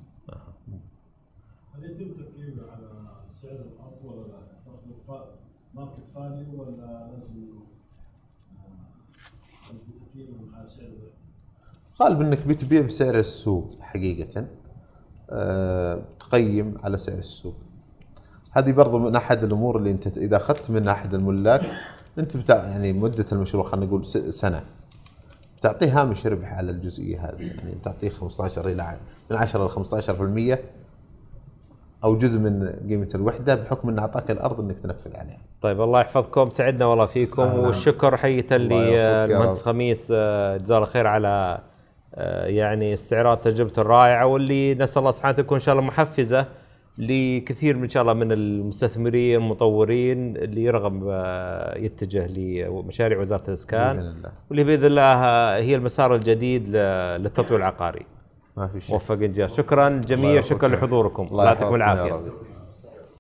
هل 1.75 1.85
يتم 1.85 2.13
تقييمه 2.25 2.63
على 2.71 2.89
سعر 3.43 3.51
الأرض 3.53 4.05
ولا 4.05 4.27
لا؟ 4.27 4.37
market 5.75 6.03
value 6.15 6.63
ولا 6.63 6.71
لازم 6.71 7.57
آه، 10.19 10.59
على 10.59 10.69
سعر 10.69 10.87
الوحدة؟ 10.87 11.17
غالب 12.03 12.21
إنك 12.21 12.47
بتبيع 12.47 12.81
بسعر 12.83 13.19
السوق 13.19 13.81
حقيقة 13.81 14.47
أه 15.31 16.03
تقيم 16.21 16.75
على 16.85 16.99
سعر 16.99 17.19
السوق 17.19 17.55
هذه 18.57 18.73
برضو 18.73 18.99
من 18.99 19.17
أحد 19.17 19.45
الأمور 19.45 19.77
اللي 19.77 19.91
أنت 19.91 20.07
إذا 20.07 20.37
أخذت 20.37 20.71
من 20.71 20.89
أحد 20.89 21.15
الملاك 21.15 21.63
أنت 22.19 22.37
بتاع 22.37 22.57
يعني 22.57 22.93
مدة 22.93 23.27
المشروع 23.33 23.65
خلينا 23.65 23.87
نقول 23.87 24.07
سنة 24.35 24.63
بتعطيه 25.59 26.01
هامش 26.01 26.27
ربح 26.27 26.53
على 26.53 26.71
الجزئية 26.71 27.21
هذه 27.21 27.43
يعني 27.43 27.75
بتعطيه 27.81 28.09
15 28.09 28.69
إلى 28.69 28.97
من 29.31 29.37
10 29.37 29.67
ل 29.67 29.71
15% 30.55 30.59
أو 32.05 32.19
جزء 32.19 32.39
من 32.39 32.69
قيمة 32.89 33.09
الوحدة 33.15 33.55
بحكم 33.55 33.89
إن 33.89 33.99
أعطاك 33.99 34.31
الأرض 34.31 34.61
إنك 34.61 34.79
تنفذ 34.79 35.17
عليها. 35.17 35.39
طيب 35.61 35.81
الله 35.81 36.01
يحفظكم 36.01 36.51
سعدنا 36.51 36.87
والله 36.87 37.07
فيكم. 37.07 37.59
والشكر 37.59 38.17
حقيقة 38.17 38.57
للمهندس. 38.57 39.63
خميس 39.63 40.13
آه، 40.15 40.57
جزاه 40.57 40.77
الله 40.77 40.89
خير 40.89 41.07
على 41.07 41.59
آه، 42.15 42.47
يعني 42.47 42.95
استعراض 42.95 43.39
تجربته 43.39 43.83
الرائعة 43.83 44.27
واللي 44.27 44.75
نسأل 44.75 44.99
الله 44.99 45.11
سبحانه 45.11 45.37
تكون 45.37 45.59
إن 45.59 45.63
شاء 45.63 45.75
الله 45.75 45.87
محفزة 45.87 46.47
لكثير 46.99 47.77
من 47.77 47.83
إن 47.83 47.89
شاء 47.89 48.03
الله 48.03 48.15
من 48.15 48.33
المستثمرين 48.33 49.41
المطورين 49.41 50.37
اللي 50.37 50.65
يرغب 50.65 51.09
آه، 51.09 51.79
يتجه 51.79 52.27
لمشاريع 52.27 53.19
وزارة 53.21 53.39
بإذن 53.41 53.49
الاسكان 53.49 53.99
الله 53.99 54.33
واللي 54.51 54.65
بإذن 54.65 54.85
الله 54.85 55.03
آه، 55.03 55.57
هي 55.57 55.75
المسار 55.75 56.15
الجديد 56.15 56.69
للتطوير 57.21 57.61
العقاري 57.61 58.07
ما 58.57 58.69
في 58.69 58.81
شيء. 58.81 58.93
موفق 58.93 59.15
انجاز 59.15 59.55
شكرا 59.55 59.89
الله 59.89 60.01
جميع 60.01 60.41
شكرا. 60.41 60.69
لحضوركم 60.69 61.27
الله 61.31 61.45
يعطيكم 61.45 61.75
العافية. 61.75 62.21